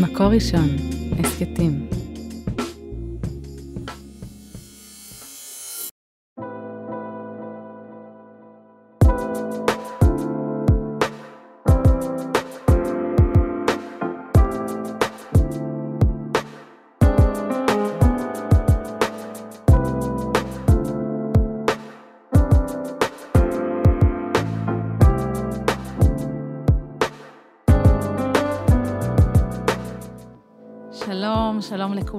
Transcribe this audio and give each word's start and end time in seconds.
מקור 0.00 0.26
ראשון, 0.26 0.68
הסכתים. 1.18 2.03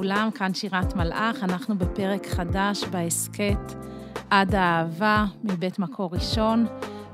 לכולם, 0.06 0.30
כאן 0.36 0.54
שירת 0.54 0.96
מלאך, 0.96 1.44
אנחנו 1.44 1.78
בפרק 1.78 2.28
חדש 2.28 2.84
בהסכת 2.84 3.74
עד 4.30 4.56
האהבה 4.56 5.26
מבית 5.44 5.80
מקור 5.80 6.10
ראשון, 6.14 6.66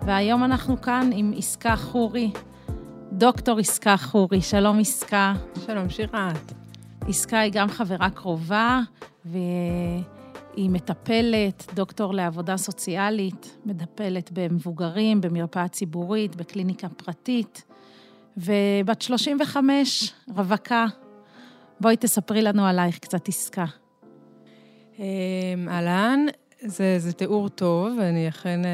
והיום 0.06 0.44
אנחנו 0.44 0.82
כאן 0.82 1.10
עם 1.14 1.34
עסקה 1.38 1.76
חורי, 1.76 2.32
דוקטור 3.12 3.60
עסקה 3.60 3.98
חורי. 3.98 4.42
שלום 4.42 4.80
עסקה. 4.80 5.34
שלום 5.66 5.90
שירת. 5.90 6.54
עסקה 7.08 7.40
היא 7.40 7.52
גם 7.56 7.70
חברה 7.70 8.10
קרובה, 8.10 8.80
והיא 9.26 10.70
מטפלת, 10.70 11.68
דוקטור 11.74 12.14
לעבודה 12.14 12.58
סוציאלית, 12.58 13.58
מטפלת 13.66 14.32
במבוגרים, 14.34 15.22
במרפאה 15.22 15.68
ציבורית, 15.68 16.36
בקליניקה 16.36 16.90
פרטית, 16.90 17.64
ובת 18.38 19.02
35, 19.02 20.14
רווקה. 20.36 20.86
בואי 21.82 21.98
תספרי 21.98 22.42
לנו 22.42 22.66
עלייך 22.66 23.00
קצת 23.00 23.28
עסקה. 23.28 23.66
אמ, 25.00 25.04
אהלן, 25.70 26.26
זה, 26.62 27.00
זה 27.00 27.14
תיאור 27.14 27.50
טוב, 27.50 28.00
אני 28.00 28.30
אכן 28.30 28.66
אה, 28.66 28.70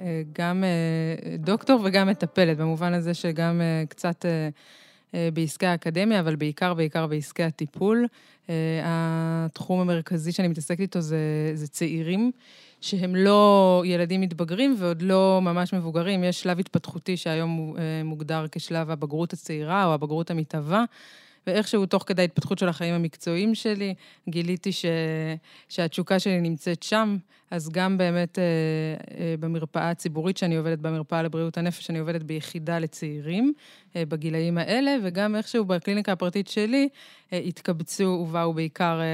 אה, 0.00 0.22
גם 0.32 0.64
אה, 0.64 1.36
דוקטור 1.36 1.80
וגם 1.84 2.08
מטפלת, 2.08 2.56
במובן 2.56 2.94
הזה 2.94 3.14
שגם 3.14 3.60
קצת 3.88 4.24
בעסקי 5.32 5.66
האקדמיה, 5.66 6.20
אבל 6.20 6.36
בעיקר, 6.36 6.74
בעיקר 6.74 7.06
בעסקי 7.06 7.42
הטיפול. 7.42 8.06
התחום 8.84 9.80
המרכזי 9.80 10.32
שאני 10.32 10.48
מתעסקת 10.48 10.80
איתו 10.80 11.00
זה, 11.00 11.18
זה 11.54 11.68
צעירים. 11.68 12.30
שהם 12.80 13.16
לא 13.16 13.82
ילדים 13.86 14.20
מתבגרים 14.20 14.74
ועוד 14.78 15.02
לא 15.02 15.40
ממש 15.42 15.74
מבוגרים. 15.74 16.24
יש 16.24 16.42
שלב 16.42 16.58
התפתחותי 16.58 17.16
שהיום 17.16 17.76
מוגדר 18.04 18.46
כשלב 18.52 18.90
הבגרות 18.90 19.32
הצעירה 19.32 19.84
או 19.84 19.94
הבגרות 19.94 20.30
המתהווה, 20.30 20.84
ואיכשהו, 21.46 21.86
תוך 21.86 22.04
כדי 22.06 22.22
ההתפתחות 22.22 22.58
של 22.58 22.68
החיים 22.68 22.94
המקצועיים 22.94 23.54
שלי, 23.54 23.94
גיליתי 24.28 24.72
ש... 24.72 24.84
שהתשוקה 25.68 26.18
שלי 26.18 26.40
נמצאת 26.40 26.82
שם, 26.82 27.16
אז 27.50 27.68
גם 27.68 27.98
באמת 27.98 28.38
אה, 28.38 28.44
אה, 29.18 29.34
במרפאה 29.40 29.90
הציבורית 29.90 30.36
שאני 30.36 30.56
עובדת, 30.56 30.78
במרפאה 30.78 31.22
לבריאות 31.22 31.58
הנפש, 31.58 31.90
אני 31.90 31.98
עובדת 31.98 32.22
ביחידה 32.22 32.78
לצעירים 32.78 33.52
אה, 33.96 34.04
בגילאים 34.06 34.58
האלה, 34.58 34.96
וגם 35.02 35.36
איכשהו 35.36 35.64
בקליניקה 35.64 36.12
הפרטית 36.12 36.48
שלי 36.48 36.88
אה, 37.32 37.38
התקבצו 37.38 38.24
ובאו 38.28 38.54
בעיקר 38.54 39.00
אה, 39.00 39.04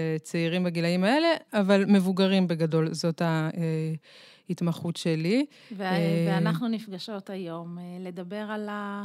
אה, 0.00 0.16
צעירים 0.18 0.64
בגילאים 0.64 1.04
האלה, 1.04 1.28
אבל 1.52 1.84
מבוגרים 1.88 2.48
בגדול, 2.48 2.94
זאת 2.94 3.22
ה... 3.22 3.50
אה, 3.56 3.94
התמחות 4.50 4.96
שלי. 4.96 5.46
ו- 5.72 5.84
ואנחנו 6.26 6.68
נפגשות 6.68 7.30
היום 7.30 7.78
אה, 7.78 7.84
לדבר 8.00 8.46
על 8.50 8.68
ה... 8.68 9.02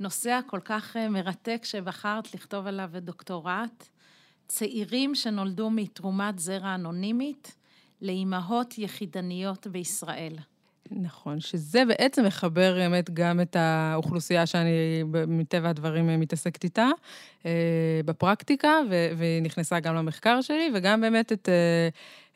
הנושא 0.00 0.30
הכל 0.30 0.60
כך 0.64 0.96
אה, 0.96 1.08
מרתק 1.08 1.60
שבחרת 1.64 2.34
לכתוב 2.34 2.66
עליו 2.66 2.90
דוקטורט, 2.96 3.88
צעירים 4.48 5.14
שנולדו 5.14 5.70
מתרומת 5.70 6.38
זרע 6.38 6.74
אנונימית 6.74 7.54
לאימהות 8.02 8.78
יחידניות 8.78 9.66
בישראל. 9.66 10.32
נכון, 10.90 11.40
שזה 11.40 11.84
בעצם 11.84 12.24
מחבר 12.24 12.74
באמת 12.74 13.10
גם 13.10 13.40
את 13.40 13.56
האוכלוסייה 13.56 14.46
שאני 14.46 15.02
מטבע 15.26 15.68
הדברים 15.68 16.20
מתעסקת 16.20 16.64
איתה 16.64 16.88
אה, 17.46 18.00
בפרקטיקה, 18.04 18.72
והיא 19.16 19.42
נכנסה 19.42 19.80
גם 19.80 19.94
למחקר 19.94 20.40
שלי, 20.40 20.70
וגם 20.74 21.00
באמת 21.00 21.32
את 21.32 21.48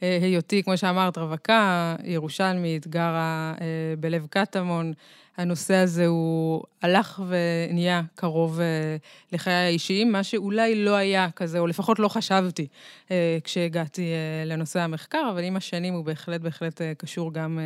אה, 0.02 0.18
היותי, 0.22 0.62
כמו 0.62 0.76
שאמרת, 0.76 1.18
רווקה, 1.18 1.96
ירושלמית, 2.04 2.86
גרה 2.86 3.54
בלב 4.00 4.26
קטמון. 4.30 4.92
הנושא 5.36 5.74
הזה 5.74 6.06
הוא 6.06 6.62
הלך 6.82 7.22
ונהיה 7.28 8.02
קרוב 8.14 8.60
אה, 8.60 8.96
לחיי 9.32 9.54
האישיים, 9.54 10.12
מה 10.12 10.24
שאולי 10.24 10.84
לא 10.84 10.94
היה 10.94 11.30
כזה, 11.30 11.58
או 11.58 11.66
לפחות 11.66 11.98
לא 11.98 12.08
חשבתי 12.08 12.66
אה, 13.10 13.38
כשהגעתי 13.44 14.02
אה, 14.02 14.44
לנושא 14.46 14.80
המחקר, 14.80 15.28
אבל 15.32 15.44
עם 15.44 15.56
השנים 15.56 15.94
הוא 15.94 16.04
בהחלט 16.04 16.40
בהחלט 16.40 16.80
קשור 16.98 17.32
גם 17.32 17.58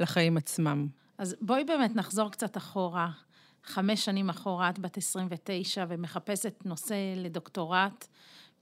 לחיים 0.00 0.36
עצמם. 0.36 0.86
אז 1.18 1.36
בואי 1.40 1.64
באמת 1.64 1.96
נחזור 1.96 2.30
קצת 2.30 2.56
אחורה. 2.56 3.10
חמש 3.64 4.04
שנים 4.04 4.30
אחורה, 4.30 4.70
את 4.70 4.78
בת 4.78 4.96
29 4.96 5.84
ומחפשת 5.88 6.54
נושא 6.64 6.94
לדוקטורט 7.16 8.06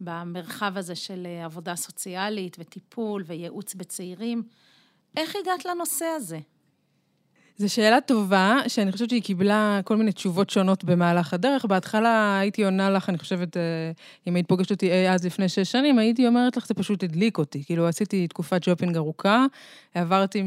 במרחב 0.00 0.72
הזה 0.76 0.94
של 0.94 1.26
עבודה 1.44 1.76
סוציאלית 1.76 2.56
וטיפול 2.60 3.24
וייעוץ 3.26 3.74
בצעירים. 3.74 4.42
איך 5.16 5.36
הגעת 5.36 5.64
לנושא 5.64 6.04
הזה? 6.04 6.38
זו 7.56 7.74
שאלה 7.74 8.00
טובה, 8.00 8.58
שאני 8.68 8.92
חושבת 8.92 9.10
שהיא 9.10 9.22
קיבלה 9.22 9.80
כל 9.84 9.96
מיני 9.96 10.12
תשובות 10.12 10.50
שונות 10.50 10.84
במהלך 10.84 11.34
הדרך. 11.34 11.64
בהתחלה 11.64 12.38
הייתי 12.38 12.64
עונה 12.64 12.90
לך, 12.90 13.08
אני 13.08 13.18
חושבת, 13.18 13.56
אה, 13.56 13.62
אם 14.26 14.34
היית 14.34 14.48
פוגשת 14.48 14.70
אותי 14.70 14.92
אי 14.92 15.10
אז 15.10 15.26
לפני 15.26 15.48
שש 15.48 15.72
שנים, 15.72 15.98
הייתי 15.98 16.26
אומרת 16.26 16.56
לך, 16.56 16.66
זה 16.66 16.74
פשוט 16.74 17.02
הדליק 17.02 17.38
אותי. 17.38 17.64
כאילו, 17.64 17.88
עשיתי 17.88 18.28
תקופת 18.28 18.60
שופינג 18.68 18.96
ארוכה, 18.96 19.46
עברתי 19.94 20.44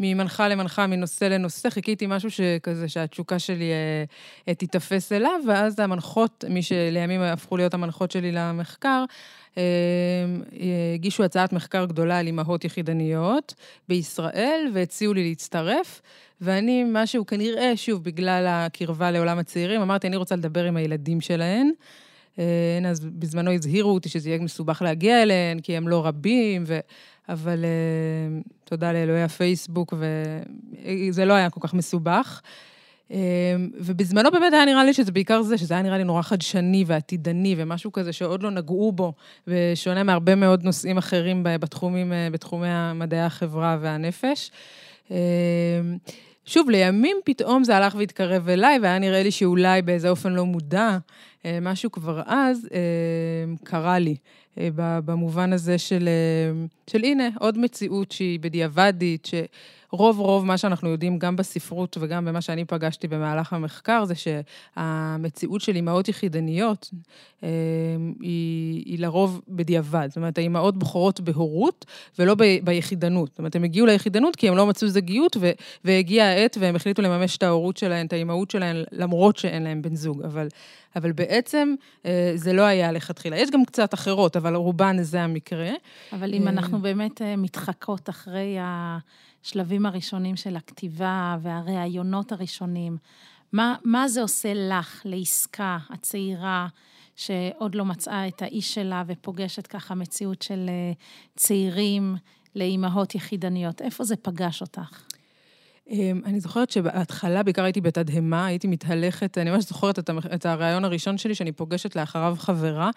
ממנחה 0.00 0.48
למנחה, 0.48 0.86
מנושא 0.86 1.24
לנושא, 1.24 1.70
חיכיתי 1.70 2.06
משהו 2.08 2.30
שכזה, 2.30 2.88
שהתשוקה 2.88 3.38
שלי 3.38 3.70
אה, 3.70 4.04
אה, 4.48 4.54
תיתפס 4.54 5.12
אליו, 5.12 5.40
ואז 5.48 5.78
המנחות, 5.78 6.44
מי 6.48 6.62
שלימים 6.62 7.20
הפכו 7.20 7.56
להיות 7.56 7.74
המנחות 7.74 8.10
שלי 8.10 8.32
למחקר, 8.32 9.04
הגישו 10.94 11.24
הצעת 11.24 11.52
מחקר 11.52 11.84
גדולה 11.84 12.18
על 12.18 12.26
אימהות 12.26 12.64
יחידניות 12.64 13.54
בישראל, 13.88 14.70
והציעו 14.74 15.14
לי 15.14 15.28
להצטרף. 15.28 16.02
ואני, 16.40 16.84
משהו, 16.92 17.26
כנראה, 17.26 17.76
שוב, 17.76 18.04
בגלל 18.04 18.46
הקרבה 18.48 19.10
לעולם 19.10 19.38
הצעירים, 19.38 19.80
אמרתי, 19.80 20.06
אני 20.06 20.16
רוצה 20.16 20.36
לדבר 20.36 20.64
עם 20.64 20.76
הילדים 20.76 21.20
שלהן. 21.20 21.70
אז 22.88 23.00
בזמנו 23.04 23.52
הזהירו 23.52 23.90
אותי 23.90 24.08
שזה 24.08 24.28
יהיה 24.28 24.40
מסובך 24.40 24.82
להגיע 24.82 25.22
אליהן, 25.22 25.60
כי 25.60 25.76
הם 25.76 25.88
לא 25.88 26.06
רבים, 26.06 26.64
ו... 26.66 26.78
אבל 27.28 27.64
תודה 28.64 28.92
לאלוהי 28.92 29.22
הפייסבוק, 29.22 29.94
וזה 31.10 31.24
לא 31.24 31.32
היה 31.32 31.50
כל 31.50 31.60
כך 31.62 31.74
מסובך. 31.74 32.40
אמ, 33.10 33.16
ובזמנו 33.74 34.30
באמת 34.30 34.52
היה 34.52 34.64
נראה 34.64 34.84
לי 34.84 34.92
שזה 34.94 35.12
בעיקר 35.12 35.42
זה, 35.42 35.58
שזה 35.58 35.74
היה 35.74 35.82
נראה 35.82 35.98
לי 35.98 36.04
נורא 36.04 36.22
חדשני 36.22 36.84
ועתידני 36.86 37.54
ומשהו 37.58 37.92
כזה 37.92 38.12
שעוד 38.12 38.42
לא 38.42 38.50
נגעו 38.50 38.92
בו, 38.92 39.12
ושונה 39.46 40.02
מהרבה 40.02 40.34
מאוד 40.34 40.62
נושאים 40.62 40.98
אחרים 40.98 41.40
בתחומים, 41.44 42.12
אה, 42.12 42.28
בתחומי 42.32 42.68
מדעי 42.94 43.20
החברה 43.20 43.78
והנפש. 43.80 44.50
אמ, 45.10 45.16
שוב, 46.44 46.70
לימים 46.70 47.16
פתאום 47.24 47.64
זה 47.64 47.76
הלך 47.76 47.94
והתקרב 47.94 48.48
אליי, 48.48 48.78
והיה 48.82 48.98
נראה 48.98 49.22
לי 49.22 49.30
שאולי 49.30 49.82
באיזה 49.82 50.10
אופן 50.10 50.32
לא 50.32 50.46
מודע, 50.46 50.98
אה, 51.44 51.58
משהו 51.62 51.90
כבר 51.90 52.22
אז 52.26 52.68
אמ, 52.70 53.56
קרה 53.64 53.98
לי. 53.98 54.16
אה, 54.58 54.68
במובן 55.04 55.52
הזה 55.52 55.78
של, 55.78 56.08
של 56.90 57.04
הנה, 57.04 57.28
עוד 57.38 57.58
מציאות 57.58 58.12
שהיא 58.12 58.40
בדיעבדית, 58.40 59.26
ש... 59.26 59.34
רוב 59.92 60.46
מה 60.46 60.58
שאנחנו 60.58 60.88
יודעים 60.88 61.18
גם 61.18 61.36
בספרות 61.36 61.96
וגם 62.00 62.24
במה 62.24 62.40
שאני 62.40 62.64
פגשתי 62.64 63.08
במהלך 63.08 63.52
המחקר, 63.52 64.04
זה 64.04 64.14
שהמציאות 64.14 65.60
של 65.60 65.76
אימהות 65.76 66.08
יחידניות 66.08 66.90
אה, 67.42 67.48
היא, 68.20 68.82
היא 68.86 68.98
לרוב 68.98 69.40
בדיעבד. 69.48 70.06
זאת 70.08 70.16
אומרת, 70.16 70.38
האימהות 70.38 70.78
בוחרות 70.78 71.20
בהורות 71.20 71.86
ולא 72.18 72.34
ב, 72.34 72.44
ביחידנות. 72.64 73.28
זאת 73.28 73.38
אומרת, 73.38 73.56
הם 73.56 73.64
הגיעו 73.64 73.86
ליחידנות 73.86 74.36
כי 74.36 74.48
הם 74.48 74.56
לא 74.56 74.66
מצאו 74.66 74.88
זוגיות, 74.88 75.36
והגיעה 75.84 76.32
העת 76.32 76.56
והם 76.60 76.76
החליטו 76.76 77.02
לממש 77.02 77.36
את 77.36 77.42
ההורות 77.42 77.76
שלהם, 77.76 78.06
את 78.06 78.12
האימהות 78.12 78.50
שלהם, 78.50 78.76
למרות 78.92 79.36
שאין 79.36 79.62
להם 79.62 79.82
בן 79.82 79.94
זוג. 79.94 80.22
אבל, 80.22 80.48
אבל 80.96 81.12
בעצם 81.12 81.74
אה, 82.06 82.32
זה 82.34 82.52
לא 82.52 82.62
היה 82.62 82.92
לכתחילה. 82.92 83.36
יש 83.38 83.50
גם 83.50 83.64
קצת 83.64 83.94
אחרות, 83.94 84.36
אבל 84.40 84.54
רובן 84.54 85.02
זה 85.02 85.22
המקרה. 85.22 85.70
אבל 86.12 86.34
אם 86.34 86.48
אנחנו 86.48 86.80
באמת 86.80 87.22
אה, 87.22 87.36
מתחקות 87.36 88.08
אחרי. 88.08 88.56
השלבים 89.44 89.86
הראשונים 89.86 90.36
של 90.36 90.56
הכתיבה 90.56 91.36
והראיונות 91.42 92.32
הראשונים. 92.32 92.96
מה, 93.52 93.76
מה 93.84 94.08
זה 94.08 94.22
עושה 94.22 94.52
לך, 94.54 95.02
לעסקה 95.04 95.78
הצעירה, 95.90 96.68
שעוד 97.16 97.74
לא 97.74 97.84
מצאה 97.84 98.28
את 98.28 98.42
האיש 98.42 98.74
שלה 98.74 99.02
ופוגשת 99.06 99.66
ככה 99.66 99.94
מציאות 99.94 100.42
של 100.42 100.66
אה, 100.68 100.92
צעירים 101.36 102.16
לאימהות 102.56 103.14
יחידניות? 103.14 103.82
איפה 103.82 104.04
זה 104.04 104.16
פגש 104.16 104.60
אותך? 104.60 105.04
אמ, 105.90 106.22
אני 106.24 106.40
זוכרת 106.40 106.70
שבהתחלה 106.70 107.42
בעיקר 107.42 107.64
הייתי 107.64 107.80
בתדהמה, 107.80 108.46
הייתי 108.46 108.66
מתהלכת, 108.66 109.38
אני 109.38 109.50
ממש 109.50 109.64
זוכרת 109.64 109.98
את 110.34 110.46
הרעיון 110.46 110.84
הראשון 110.84 111.18
שלי, 111.18 111.34
שאני 111.34 111.52
פוגשת 111.52 111.96
לאחריו 111.96 112.36
חברה, 112.38 112.90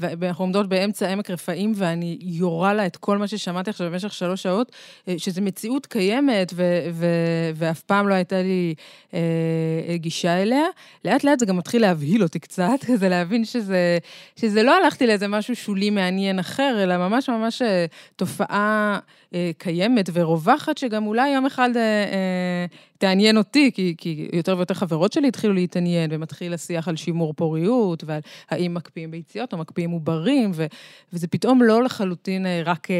ואנחנו 0.00 0.44
עומדות 0.44 0.68
באמצע 0.68 1.08
עמק 1.08 1.30
רפאים, 1.30 1.72
ואני 1.76 2.18
יורה 2.20 2.74
לה 2.74 2.86
את 2.86 2.96
כל 2.96 3.18
מה 3.18 3.28
ששמעתי 3.28 3.70
עכשיו 3.70 3.90
במשך 3.90 4.12
שלוש 4.12 4.42
שעות, 4.42 4.72
אה, 5.08 5.14
שזו 5.18 5.42
מציאות 5.42 5.86
קיימת, 5.86 6.52
ו- 6.54 6.88
ו- 6.92 7.50
ואף 7.54 7.82
פעם 7.82 8.08
לא 8.08 8.14
הייתה 8.14 8.42
לי 8.42 8.74
אה, 9.14 9.96
גישה 9.96 10.42
אליה. 10.42 10.64
לאט 11.04 11.24
לאט 11.24 11.38
זה 11.38 11.46
גם 11.46 11.56
מתחיל 11.56 11.82
להבהיל 11.82 12.22
אותי 12.22 12.38
קצת, 12.38 12.78
כזה 12.92 13.08
להבין 13.08 13.44
שזה, 13.44 13.98
שזה 14.36 14.62
לא 14.62 14.76
הלכתי 14.76 15.06
לאיזה 15.06 15.28
משהו 15.28 15.56
שולי 15.56 15.90
מעניין 15.90 16.38
אחר, 16.38 16.80
אלא 16.82 16.96
ממש 16.96 17.28
ממש 17.28 17.62
אה, 17.62 17.86
תופעה 18.16 18.98
אה, 19.34 19.50
קיימת 19.58 20.10
ורווחת, 20.12 20.78
שגם 20.78 21.06
אולי 21.06 21.30
יום 21.30 21.46
אחד 21.46 21.76
אה, 21.76 21.82
אה, 21.82 22.66
תעניין 22.98 23.36
אותי, 23.36 23.70
כי, 23.74 23.94
כי 23.98 24.28
יותר 24.32 24.56
ויותר 24.56 24.74
חברות 24.74 25.12
שלי 25.12 25.28
התחילו 25.28 25.54
להתעניין, 25.54 26.10
ומתחיל 26.12 26.54
השיח 26.54 26.88
על 26.88 26.96
שימור 26.96 27.34
פוריות, 27.34 28.04
ועל 28.06 28.20
האם 28.50 28.74
מקפיאים 28.74 29.10
ביציות 29.10 29.52
או 29.52 29.58
מקפיאים 29.58 29.90
עוברים, 29.90 30.50
ו, 30.54 30.66
וזה 31.12 31.28
פתאום 31.28 31.62
לא 31.62 31.82
לחלוטין 31.82 32.46
אה, 32.46 32.62
רק, 32.64 32.90
אה, 32.90 32.96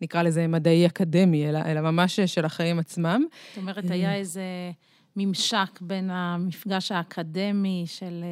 נקרא 0.00 0.22
לזה, 0.22 0.46
מדעי 0.46 0.86
אקדמי, 0.86 1.48
אלא, 1.48 1.58
אלא 1.66 1.80
ממש 1.80 2.20
של 2.20 2.44
החיים 2.44 2.78
עצמם. 2.78 3.24
זאת 3.48 3.58
אומרת, 3.58 3.90
היה 3.90 4.14
איזה 4.14 4.42
ממשק 5.16 5.80
בין 5.80 6.10
המפגש 6.10 6.92
האקדמי 6.92 7.84
של... 7.86 8.24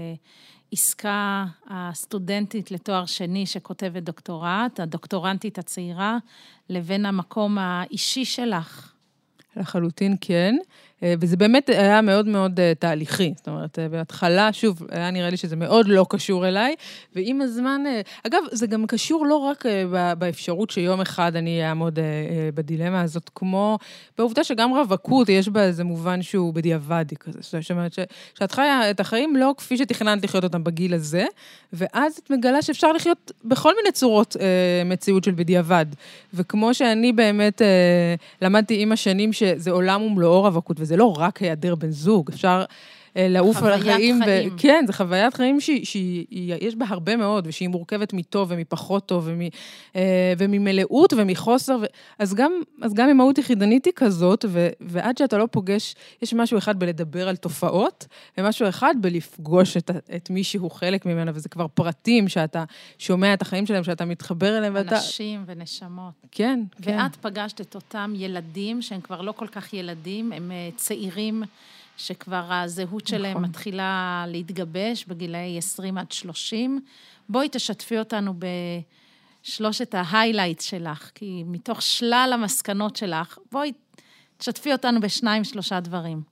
עסקה 0.73 1.47
הסטודנטית 1.67 2.71
לתואר 2.71 3.07
שני 3.07 3.47
שכותבת 3.47 4.03
דוקטורט, 4.03 4.81
הדוקטורנטית 4.81 5.59
הצעירה, 5.59 6.19
לבין 6.69 7.07
המקום 7.07 7.59
האישי 7.59 8.25
שלך. 8.25 8.90
לחלוטין 9.56 10.17
כן. 10.20 10.55
אה, 11.02 11.14
וזה 11.20 11.37
באמת 11.37 11.69
היה 11.69 12.00
מאוד 12.00 12.26
מאוד 12.26 12.61
אה, 12.61 12.73
תהליכי. 12.79 13.32
זאת 13.37 13.49
אומרת, 13.49 13.79
אה, 13.79 13.88
בהתחלה, 13.88 14.52
שוב, 14.52 14.82
היה 14.91 15.11
נראה 15.11 15.31
לי 15.31 15.37
שזה 15.37 15.56
מאוד 15.56 15.88
לא 15.88 16.06
קשור 16.08 16.49
אליי, 16.49 16.75
ועם 17.17 17.41
הזמן, 17.41 17.82
אגב, 18.26 18.43
זה 18.52 18.67
גם 18.67 18.87
קשור 18.87 19.26
לא 19.26 19.37
רק 19.37 19.64
באפשרות 20.19 20.70
שיום 20.70 21.00
אחד 21.00 21.37
אני 21.37 21.69
אעמוד 21.69 21.99
בדילמה 22.55 23.02
הזאת, 23.02 23.31
כמו 23.35 23.79
בעובדה 24.19 24.44
שגם 24.44 24.70
רווקות, 24.75 25.29
יש 25.29 25.49
בה 25.49 25.64
איזה 25.64 25.85
מובן 25.85 26.23
שהוא 26.23 26.55
בדיעבדי 26.55 27.17
כזה. 27.17 27.38
זאת 27.41 27.70
אומרת, 27.70 27.93
שאת 28.38 28.53
חיה 28.53 28.91
את 28.91 29.00
החיים 29.00 29.37
לא 29.37 29.55
כפי 29.58 29.76
שתכננת 29.76 30.25
לחיות 30.25 30.44
אותם 30.44 30.64
בגיל 30.64 30.94
הזה, 30.94 31.25
ואז 31.73 32.19
את 32.25 32.31
מגלה 32.31 32.62
שאפשר 32.62 32.93
לחיות 32.93 33.32
בכל 33.44 33.75
מיני 33.76 33.93
צורות 33.93 34.37
מציאות 34.85 35.25
של 35.25 35.32
בדיעבד. 35.32 35.87
וכמו 36.35 36.75
שאני 36.75 37.12
באמת 37.12 37.62
למדתי 38.43 38.82
עם 38.82 38.93
השנים 38.93 39.32
שזה 39.32 39.70
עולם 39.70 40.03
ומלואו 40.03 40.43
רווקות, 40.43 40.76
וזה 40.91 40.97
לא 40.97 41.15
רק 41.19 41.43
היעדר 41.43 41.75
בן 41.75 41.91
זוג, 41.91 42.31
אפשר 42.33 42.65
לעוף 43.17 43.62
על 43.62 43.73
החיים. 43.73 44.19
חוויית 44.19 44.41
חיים. 44.41 44.55
ו... 44.55 44.59
כן, 44.59 44.85
זו 44.87 44.93
חוויית 44.93 45.35
חיים 45.35 45.61
שיש 45.61 46.75
בה 46.77 46.87
הרבה 46.89 47.17
מאוד, 47.17 47.47
ושהיא 47.47 47.69
מורכבת 47.69 48.12
מטוב 48.12 48.49
ומפחות 48.51 49.07
טוב, 49.07 49.25
ומ, 49.27 49.41
אה, 49.97 50.33
וממלאות 50.39 51.12
ומחוסר. 51.17 51.79
ו... 51.83 51.85
אז, 52.19 52.35
גם, 52.35 52.53
אז 52.83 52.95
גם 52.95 53.09
אמהות 53.09 53.39
יחידנית 53.39 53.85
היא 53.85 53.93
כזאת, 53.97 54.45
ו... 54.49 54.69
ועד 54.81 55.19
שאתה 55.19 55.39
לא 55.39 55.49
פוגש, 55.51 55.95
יש 56.23 56.35
משהו 56.35 56.59
אחד 56.59 56.79
בלדבר 56.79 57.29
על 57.29 57.37
תופעות, 57.37 58.07
ומשהו 58.39 58.69
אחד 58.69 58.95
בלפגוש 59.01 59.77
את, 59.77 59.91
את 60.17 60.31
מי 60.31 60.45
שהוא 60.45 60.71
חלק 60.71 61.06
ממנה, 61.06 61.31
וזה 61.35 61.49
כבר 61.49 61.67
פרטים 61.69 62.29
שאתה 62.29 62.65
שומע 62.99 63.35
את 63.35 63.43
החיים 63.43 63.67
שלהם, 63.67 63.85
שאתה 63.85 64.05
מתחבר 64.05 64.59
אליהם, 64.59 64.75
ואתה... 64.75 64.97
אנשים 64.97 65.45
ונשמות. 65.47 66.13
כן, 66.31 66.61
כן. 66.83 66.99
ואת 66.99 67.17
פגשת 67.17 67.61
את 67.61 67.75
אותם 67.75 68.13
ילדים, 68.17 68.83
שהם 68.83 69.01
כבר 69.01 69.21
לא 69.21 69.33
כל 69.33 69.47
כך 69.47 69.75
ילדים, 69.75 70.33
הם 70.33 70.51
אה, 70.51 70.69
צעירים. 70.77 71.43
שכבר 72.00 72.52
הזהות 72.52 73.06
שלהם 73.06 73.31
נכון. 73.31 73.44
מתחילה 73.44 74.25
להתגבש 74.29 75.05
בגילאי 75.05 75.58
20 75.58 75.99
עד 75.99 76.12
30. 76.12 76.81
בואי 77.29 77.49
תשתפי 77.52 77.99
אותנו 77.99 78.35
בשלושת 79.43 79.94
ההיילייטס 79.94 80.64
שלך, 80.64 81.11
כי 81.14 81.43
מתוך 81.47 81.82
שלל 81.82 82.31
המסקנות 82.35 82.97
שלך, 82.97 83.38
בואי 83.52 83.73
תשתפי 84.38 84.73
אותנו 84.73 85.00
בשניים, 85.00 85.44
שלושה 85.44 85.81
דברים. 85.81 86.23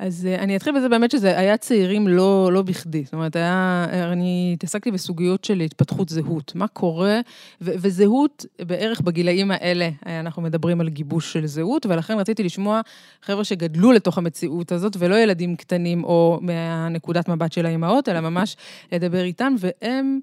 אז 0.00 0.26
אה, 0.26 0.34
אני 0.34 0.56
אתחיל 0.56 0.76
בזה 0.76 0.88
באמת 0.88 1.10
שזה 1.10 1.38
היה 1.38 1.56
צעירים 1.56 2.08
לא, 2.08 2.52
לא 2.52 2.62
בכדי. 2.62 3.04
זאת 3.04 3.14
אומרת, 3.14 3.36
היה, 3.36 3.86
אני 4.12 4.50
התעסקתי 4.54 4.90
בסוגיות 4.90 5.44
של 5.44 5.60
התפתחות 5.60 6.08
זהות. 6.08 6.54
מה 6.54 6.68
קורה, 6.68 7.20
ו, 7.60 7.70
וזהות 7.74 8.46
בערך 8.60 9.00
בגילאים 9.00 9.50
האלה, 9.50 9.88
אה, 10.06 10.20
אנחנו 10.20 10.42
מדברים 10.42 10.80
על 10.80 10.88
גיבוש 10.88 11.32
של 11.32 11.46
זהות, 11.46 11.86
ולכן 11.86 12.18
רציתי 12.18 12.42
לשמוע 12.42 12.80
חבר'ה 13.22 13.44
שגדלו 13.44 13.92
לתוך 13.92 14.18
המציאות 14.18 14.72
הזאת, 14.72 14.96
ולא 14.98 15.14
ילדים 15.14 15.56
קטנים 15.56 16.04
או 16.04 16.38
מהנקודת 16.42 17.28
מבט 17.28 17.52
של 17.52 17.66
האימהות, 17.66 18.08
אלא 18.08 18.20
ממש 18.20 18.56
לדבר 18.92 19.22
איתם, 19.22 19.54
והם... 19.58 20.20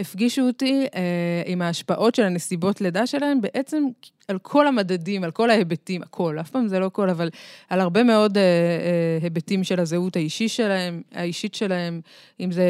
הפגישו 0.00 0.42
אותי 0.42 0.86
אה, 0.94 1.42
עם 1.46 1.62
ההשפעות 1.62 2.14
של 2.14 2.22
הנסיבות 2.22 2.80
לידה 2.80 3.06
שלהם, 3.06 3.40
בעצם 3.40 3.84
על 4.28 4.38
כל 4.38 4.66
המדדים, 4.66 5.24
על 5.24 5.30
כל 5.30 5.50
ההיבטים, 5.50 6.02
הכל, 6.02 6.36
אף 6.40 6.50
פעם 6.50 6.68
זה 6.68 6.78
לא 6.78 6.88
כל, 6.88 7.10
אבל 7.10 7.30
על 7.68 7.80
הרבה 7.80 8.02
מאוד 8.02 8.38
אה, 8.38 8.42
אה, 8.42 9.18
היבטים 9.22 9.64
של 9.64 9.80
הזהות 9.80 10.16
האישי 10.16 10.48
שלהם, 10.48 11.02
האישית 11.12 11.54
שלהם, 11.54 12.00
אם 12.40 12.52
זה 12.52 12.64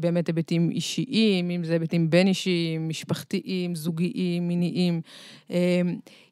באמת 0.00 0.26
היבטים 0.26 0.70
אישיים, 0.70 1.50
אם 1.50 1.64
זה 1.64 1.72
היבטים 1.72 2.10
בין-אישיים, 2.10 2.88
משפחתיים, 2.88 3.74
זוגיים, 3.74 4.48
מיניים. 4.48 5.00
אה, 5.50 5.80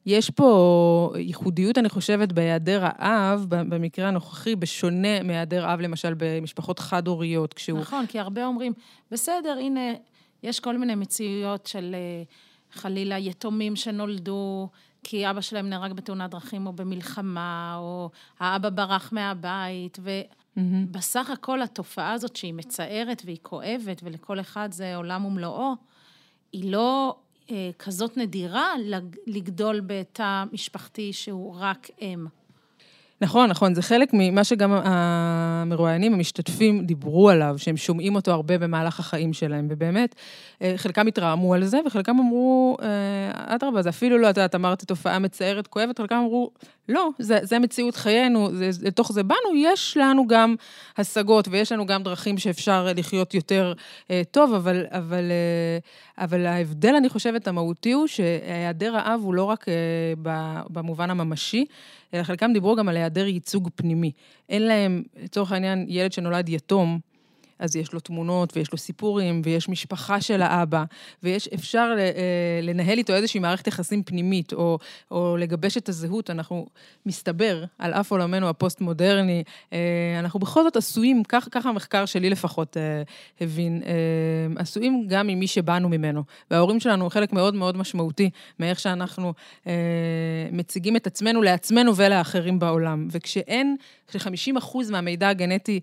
יש 0.06 0.30
פה 0.30 1.12
ייחודיות, 1.18 1.78
אני 1.78 1.88
חושבת, 1.88 2.32
בהיעדר 2.32 2.80
האב, 2.84 3.46
במקרה 3.48 4.08
הנוכחי, 4.08 4.56
בשונה 4.56 5.22
מהיעדר 5.22 5.74
אב, 5.74 5.80
למשל, 5.80 6.14
במשפחות 6.16 6.78
חד-הוריות, 6.78 7.54
כשהוא... 7.54 7.80
נכון, 7.80 8.06
כי 8.06 8.18
הרבה 8.18 8.46
אומרים, 8.46 8.72
בסדר, 9.10 9.56
הנה... 9.60 9.80
יש 10.44 10.60
כל 10.60 10.78
מיני 10.78 10.94
מציאויות 10.94 11.66
של 11.66 11.94
אה, 11.94 12.22
חלילה 12.72 13.18
יתומים 13.18 13.76
שנולדו 13.76 14.68
כי 15.04 15.30
אבא 15.30 15.40
שלהם 15.40 15.68
נהרג 15.68 15.92
בתאונת 15.92 16.30
דרכים 16.30 16.66
או 16.66 16.72
במלחמה, 16.72 17.76
או 17.78 18.10
האבא 18.38 18.70
ברח 18.70 19.12
מהבית, 19.12 19.98
ובסך 20.56 21.30
הכל 21.30 21.62
התופעה 21.62 22.12
הזאת 22.12 22.36
שהיא 22.36 22.54
מצערת 22.54 23.22
והיא 23.24 23.38
כואבת, 23.42 24.00
ולכל 24.02 24.40
אחד 24.40 24.68
זה 24.72 24.96
עולם 24.96 25.24
ומלואו, 25.24 25.72
היא 26.52 26.72
לא 26.72 27.16
אה, 27.50 27.70
כזאת 27.78 28.16
נדירה 28.16 28.72
לגדול 29.26 29.80
בתא 29.80 30.44
משפחתי 30.52 31.12
שהוא 31.12 31.56
רק 31.58 31.88
אם. 32.00 32.26
נכון, 33.20 33.50
נכון, 33.50 33.74
זה 33.74 33.82
חלק 33.82 34.10
ממה 34.12 34.44
שגם 34.44 34.72
המרואיינים, 34.84 36.14
המשתתפים, 36.14 36.86
דיברו 36.86 37.30
עליו, 37.30 37.54
שהם 37.58 37.76
שומעים 37.76 38.14
אותו 38.14 38.30
הרבה 38.30 38.58
במהלך 38.58 39.00
החיים 39.00 39.32
שלהם, 39.32 39.66
ובאמת, 39.70 40.14
אה, 40.62 40.72
חלקם 40.76 41.06
התרעמו 41.06 41.54
על 41.54 41.64
זה, 41.64 41.78
וחלקם 41.86 42.18
אמרו, 42.18 42.76
אה, 42.82 43.23
אדרבה, 43.46 43.82
זה 43.82 43.88
אפילו 43.88 44.18
לא, 44.18 44.30
את 44.30 44.36
יודעת, 44.36 44.54
אמרת 44.54 44.84
תופעה 44.84 45.18
מצערת, 45.18 45.66
כואבת, 45.66 45.98
חלקם 45.98 46.16
אמרו, 46.16 46.50
לא, 46.88 47.08
זה, 47.18 47.38
זה 47.42 47.58
מציאות 47.58 47.96
חיינו, 47.96 48.48
זה, 48.52 48.70
לתוך 48.82 49.12
זה 49.12 49.22
באנו, 49.22 49.56
יש 49.56 49.96
לנו 49.96 50.26
גם 50.26 50.54
השגות, 50.96 51.48
ויש 51.50 51.72
לנו 51.72 51.86
גם 51.86 52.02
דרכים 52.02 52.38
שאפשר 52.38 52.88
לחיות 52.96 53.34
יותר 53.34 53.72
אה, 54.10 54.22
טוב, 54.30 54.54
אבל, 54.54 54.86
אבל, 54.90 55.24
אה, 55.30 56.24
אבל 56.24 56.46
ההבדל, 56.46 56.94
אני 56.94 57.08
חושבת, 57.08 57.48
המהותי 57.48 57.92
הוא 57.92 58.06
שהיעדר 58.06 58.96
האב 58.96 59.20
הוא 59.22 59.34
לא 59.34 59.44
רק 59.44 59.68
אה, 59.68 59.74
במובן 60.70 61.10
הממשי, 61.10 61.64
אלא 62.14 62.22
חלקם 62.22 62.52
דיברו 62.52 62.76
גם 62.76 62.88
על 62.88 62.96
היעדר 62.96 63.26
ייצוג 63.26 63.68
פנימי. 63.74 64.12
אין 64.48 64.62
להם, 64.62 65.02
לצורך 65.22 65.52
העניין, 65.52 65.86
ילד 65.88 66.12
שנולד 66.12 66.48
יתום, 66.48 66.98
אז 67.58 67.76
יש 67.76 67.92
לו 67.92 68.00
תמונות 68.00 68.56
ויש 68.56 68.72
לו 68.72 68.78
סיפורים 68.78 69.42
ויש 69.44 69.68
משפחה 69.68 70.20
של 70.20 70.42
האבא, 70.42 70.84
ויש, 71.22 71.48
אפשר 71.48 71.94
אה, 71.98 72.60
לנהל 72.62 72.98
איתו 72.98 73.12
איזושהי 73.12 73.40
מערכת 73.40 73.66
יחסים 73.66 74.02
פנימית, 74.02 74.52
או, 74.52 74.78
או 75.10 75.36
לגבש 75.36 75.76
את 75.76 75.88
הזהות. 75.88 76.30
אנחנו, 76.30 76.66
מסתבר, 77.06 77.64
על 77.78 77.92
אף 77.92 78.10
עולמנו 78.10 78.48
הפוסט-מודרני, 78.48 79.42
אה, 79.72 79.78
אנחנו 80.18 80.40
בכל 80.40 80.62
זאת 80.62 80.76
עשויים, 80.76 81.22
כך, 81.28 81.48
ככה 81.50 81.68
המחקר 81.68 82.06
שלי 82.06 82.30
לפחות 82.30 82.76
אה, 82.76 83.02
הבין, 83.40 83.82
עשויים 84.56 85.06
גם 85.08 85.26
ממי 85.26 85.46
שבאנו 85.46 85.88
ממנו. 85.88 86.22
וההורים 86.50 86.80
שלנו 86.80 87.04
הם 87.04 87.10
חלק 87.10 87.32
מאוד 87.32 87.54
מאוד 87.54 87.76
משמעותי 87.76 88.30
מאיך 88.58 88.80
שאנחנו 88.80 89.32
מציגים 90.52 90.96
את 90.96 91.06
עצמנו 91.06 91.42
לעצמנו 91.42 91.96
ולאחרים 91.96 92.58
בעולם. 92.58 93.08
וכשאין, 93.10 93.76
כש-50% 94.08 94.78
מהמידע 94.90 95.28
הגנטי 95.28 95.80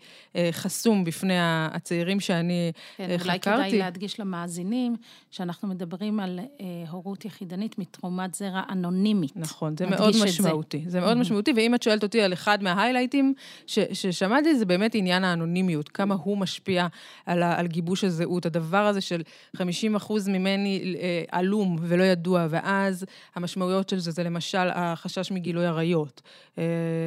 חסום 0.52 1.04
בפני 1.04 1.40
ה... 1.40 1.70
הצעירים 1.74 2.20
שאני 2.20 2.72
כן, 2.98 3.18
חקרתי... 3.18 3.50
אולי 3.50 3.70
כדאי 3.70 3.80
להדגיש 3.80 4.20
למאזינים 4.20 4.96
שאנחנו 5.32 5.68
מדברים 5.68 6.20
על 6.20 6.40
אה, 6.40 6.66
הורות 6.90 7.26
יחידנית 7.26 7.80
מתרומת 7.80 8.34
זרע 8.34 8.62
אנונימית. 8.70 9.32
נכון, 9.36 9.78
זה 9.78 9.86
מאוד 9.86 10.14
משמעותי. 10.24 10.82
זה, 10.84 10.90
זה 10.90 11.00
מאוד 11.00 11.18
mm-hmm. 11.18 11.20
משמעותי, 11.20 11.52
ואם 11.56 11.76
את 11.76 11.84
שואלת 11.84 12.04
אותי 12.04 12.22
על 12.22 12.34
אחד 12.34 12.64
מההיילייטים 12.64 13.34
ששמעתי, 13.68 14.56
זה 14.56 14.66
באמת 14.66 14.96
עניין 14.96 15.24
האנונימיות, 15.24 15.90
כמה 15.90 16.16
הוא 16.24 16.38
משפיע 16.38 16.88
על, 17.26 17.44
על 17.44 17.68
גיבוש 17.68 18.04
הזהות. 18.04 18.46
הדבר 18.46 18.86
הזה 18.86 19.02
של 19.02 19.22
50 19.56 19.96
אחוז 19.96 20.28
ממני 20.28 20.96
אה, 21.00 21.24
עלום 21.32 21.78
ולא 21.82 22.04
ידוע, 22.04 22.48
ואז 22.50 23.06
המשמעויות 23.36 23.90
של 23.90 24.00
זה, 24.00 24.12
זה 24.12 24.24
למשל 24.24 24.68
החשש 24.74 25.32
מגילוי 25.32 25.66
עריות. 25.66 26.22
אה, 26.58 26.64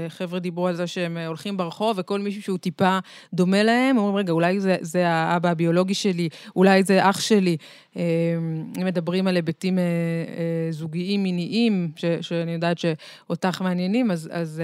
חבר'ה 0.09 0.39
דיברו 0.39 0.67
על 0.67 0.75
זה 0.75 0.87
שהם 1.05 1.17
הולכים 1.17 1.57
ברחוב, 1.57 1.97
וכל 1.99 2.21
מישהו 2.21 2.43
שהוא 2.43 2.59
טיפה 2.59 2.99
דומה 3.35 3.63
להם, 3.63 3.99
אומרים, 3.99 4.17
רגע, 4.17 4.33
אולי 4.33 4.61
זה, 4.61 4.77
זה 4.81 5.09
האבא 5.09 5.51
הביולוגי 5.51 5.95
שלי, 5.95 6.29
אולי 6.57 6.83
זה 6.83 7.11
אח 7.11 7.21
שלי. 7.21 7.57
אה, 7.97 8.03
אם 8.81 8.85
מדברים 8.85 9.27
על 9.27 9.37
היבטים 9.37 9.79
זוגיים, 10.71 11.23
מיניים, 11.23 11.93
ש, 11.97 12.05
שאני 12.21 12.53
יודעת 12.53 12.79
שאותך 12.79 13.63
מעניינים, 13.63 14.11
אז, 14.11 14.29
אז, 14.33 14.63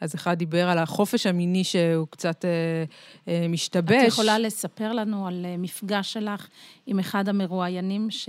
אז 0.00 0.14
אחד 0.14 0.38
דיבר 0.38 0.68
על 0.68 0.78
החופש 0.78 1.26
המיני 1.26 1.64
שהוא 1.64 2.06
קצת 2.10 2.44
משתבש. 3.48 4.02
את 4.02 4.08
יכולה 4.08 4.38
לספר 4.38 4.92
לנו 4.92 5.26
על 5.26 5.46
מפגש 5.58 6.12
שלך 6.12 6.48
עם 6.86 6.98
אחד 6.98 7.28
המרואיינים 7.28 8.10
ש... 8.10 8.28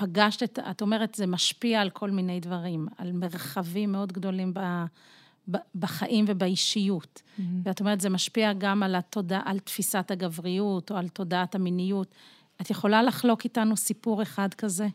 פגשת 0.00 0.42
את, 0.42 0.58
את 0.70 0.82
אומרת, 0.82 1.14
זה 1.14 1.26
משפיע 1.26 1.80
על 1.80 1.90
כל 1.90 2.10
מיני 2.10 2.40
דברים, 2.40 2.86
על 2.98 3.12
מרחבים 3.12 3.92
מאוד 3.92 4.12
גדולים 4.12 4.54
ב, 4.54 4.60
בחיים 5.74 6.24
ובאישיות. 6.28 7.22
Mm-hmm. 7.22 7.42
ואת 7.64 7.80
אומרת, 7.80 8.00
זה 8.00 8.10
משפיע 8.10 8.52
גם 8.52 8.82
על 8.82 8.94
התודעה, 8.94 9.40
על 9.44 9.58
תפיסת 9.58 10.10
הגבריות 10.10 10.90
או 10.90 10.96
על 10.96 11.08
תודעת 11.08 11.54
המיניות. 11.54 12.14
את 12.60 12.70
יכולה 12.70 13.02
לחלוק 13.02 13.44
איתנו 13.44 13.76
סיפור 13.76 14.22
אחד 14.22 14.54
כזה? 14.54 14.86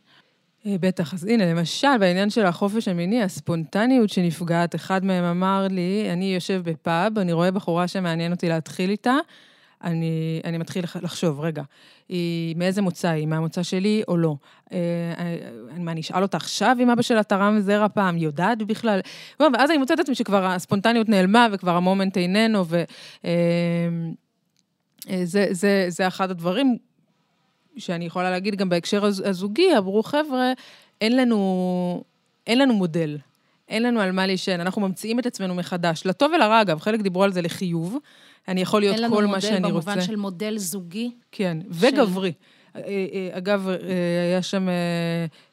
אה, 0.66 0.76
בטח, 0.80 1.14
אז 1.14 1.26
הנה, 1.26 1.46
למשל, 1.46 1.98
בעניין 2.00 2.30
של 2.30 2.46
החופש 2.46 2.88
המיני, 2.88 3.24
הספונטניות 3.24 4.10
שנפגעת, 4.10 4.76
אחד 4.76 5.06
מהם 5.06 5.24
אמר 5.24 5.68
לי, 5.70 6.08
אני 6.14 6.34
יושב 6.34 6.62
בפאב, 6.66 7.20
אני 7.20 7.34
רואה 7.34 7.52
בחורה 7.52 7.88
שמעניין 7.88 8.32
אותי 8.32 8.50
להתחיל 8.50 8.90
איתה, 8.90 9.16
אני, 9.84 10.42
אני 10.44 10.58
מתחיל 10.58 10.86
לחשוב, 11.02 11.40
רגע, 11.40 11.64
היא 12.10 12.56
מאיזה 12.56 12.82
מוצא 12.82 13.10
היא, 13.10 13.28
מהמוצא 13.28 13.64
שלי 13.64 14.04
או 14.08 14.18
לא? 14.18 14.36
אה, 14.72 14.78
אה, 15.18 15.38
מה, 15.78 15.92
אני 15.92 16.02
אשאל 16.02 16.22
אותה 16.22 16.38
עכשיו 16.38 16.78
אם 16.80 16.90
אבא 16.90 17.02
שלה 17.02 17.24
תרם 17.24 17.60
זרע 17.60 17.88
פעם, 17.88 18.16
היא 18.16 18.24
יודעת 18.24 18.58
בכלל? 18.58 19.00
ואז 19.40 19.70
אני 19.70 19.78
מוצאת 19.78 20.00
את 20.00 20.04
עצמי 20.04 20.16
שכבר 20.16 20.46
הספונטניות 20.46 21.10
נעלמה 21.10 21.48
וכבר 21.52 21.76
המומנט 21.76 22.18
איננו, 22.18 22.66
וזה 22.66 22.86
אה, 25.10 25.26
זה, 25.52 25.86
זה 25.90 26.08
אחד 26.08 26.32
הדברים 26.32 26.78
שאני 27.78 28.06
יכולה 28.06 28.32
להגיד 28.32 28.56
גם 28.56 28.70
בהקשר 28.70 29.06
הזוגי, 29.06 29.78
אמרו, 29.78 30.04
חבר'ה, 30.04 30.54
אין 31.02 31.18
לנו, 31.18 32.04
אין 32.48 32.60
לנו 32.60 32.74
מודל. 32.74 33.18
אין 33.70 33.84
לנו 33.84 34.00
על 34.00 34.12
מה 34.12 34.28
להישען, 34.28 34.60
אנחנו 34.60 34.82
ממציאים 34.82 35.20
את 35.20 35.26
עצמנו 35.26 35.56
מחדש. 35.56 36.06
לטוב 36.06 36.32
ולרע, 36.36 36.62
אגב, 36.62 36.80
חלק 36.80 37.02
דיברו 37.02 37.24
על 37.24 37.34
זה 37.34 37.42
לחיוב. 37.42 37.98
אני 38.48 38.62
יכול 38.62 38.82
להיות 38.82 38.98
כל 39.10 39.26
מה 39.26 39.42
שאני 39.42 39.52
רוצה. 39.52 39.56
אין 39.56 39.64
לנו 39.64 39.74
מודל 39.74 39.92
במובן 39.92 40.02
של 40.02 40.16
מודל 40.16 40.58
זוגי. 40.58 41.12
כן, 41.32 41.58
וגברי. 41.70 42.32
של... 42.32 42.56
אה, 42.76 42.82
אה, 43.14 43.38
אגב, 43.38 43.68
אה, 43.70 43.76
היה 44.30 44.42
שם 44.42 44.68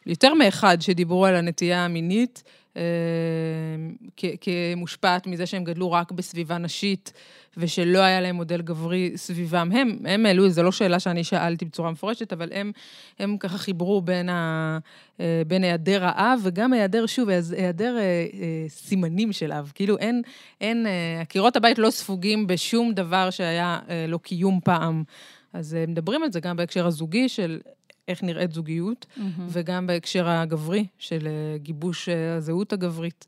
יותר 0.07 0.35
מאחד 0.35 0.81
שדיברו 0.81 1.27
על 1.27 1.35
הנטייה 1.35 1.85
המינית. 1.85 2.43
כמושפעת 4.41 5.27
מזה 5.27 5.47
שהם 5.47 5.65
גדלו 5.65 5.93
רק 5.93 6.13
בסביבה 6.13 6.59
נשית, 6.59 7.13
ושלא 7.57 7.99
היה 7.99 8.21
להם 8.21 8.37
מודל 8.37 8.63
גברי 8.63 9.13
סביבם. 9.17 9.71
הם, 9.73 9.99
הם 10.05 10.27
העלו, 10.27 10.49
זו 10.49 10.63
לא 10.63 10.73
שאלה 10.73 11.01
שאני 11.01 11.25
שאלתי 11.25 11.65
בצורה 11.65 11.91
מפורשת, 11.91 12.33
אבל 12.33 12.49
הם, 12.53 12.73
הם 13.19 13.37
ככה 13.39 13.59
חיברו 13.59 14.01
בין, 14.01 14.29
ה, 14.29 14.79
בין 15.47 15.65
היעדר 15.65 16.05
האב 16.05 16.41
וגם 16.43 16.73
היעדר, 16.73 17.07
שוב, 17.07 17.29
היעדר 17.29 17.97
סימנים 18.69 19.33
של 19.33 19.53
אב. 19.53 19.73
כאילו 19.75 19.99
אין, 19.99 20.23
אין, 20.61 20.87
קירות 21.29 21.57
הבית 21.57 21.79
לא 21.79 21.91
ספוגים 21.91 22.47
בשום 22.47 22.93
דבר 22.93 23.31
שהיה 23.31 23.79
לו 24.09 24.19
קיום 24.19 24.61
פעם. 24.65 25.03
אז 25.53 25.77
מדברים 25.89 26.23
על 26.23 26.33
זה 26.33 26.41
גם 26.41 26.57
בהקשר 26.57 26.87
הזוגי 26.87 27.29
של 27.29 27.61
איך 28.09 28.23
נראית 28.23 28.53
זוגיות, 28.53 29.07
mm-hmm. 29.17 29.21
וגם 29.49 29.87
בהקשר 29.87 30.29
הגברי, 30.29 30.87
של 30.99 31.27
אה, 31.27 31.59
גיבוש 31.59 32.09
אה, 32.09 32.35
הזהות 32.35 32.73
הגברית. 32.73 33.27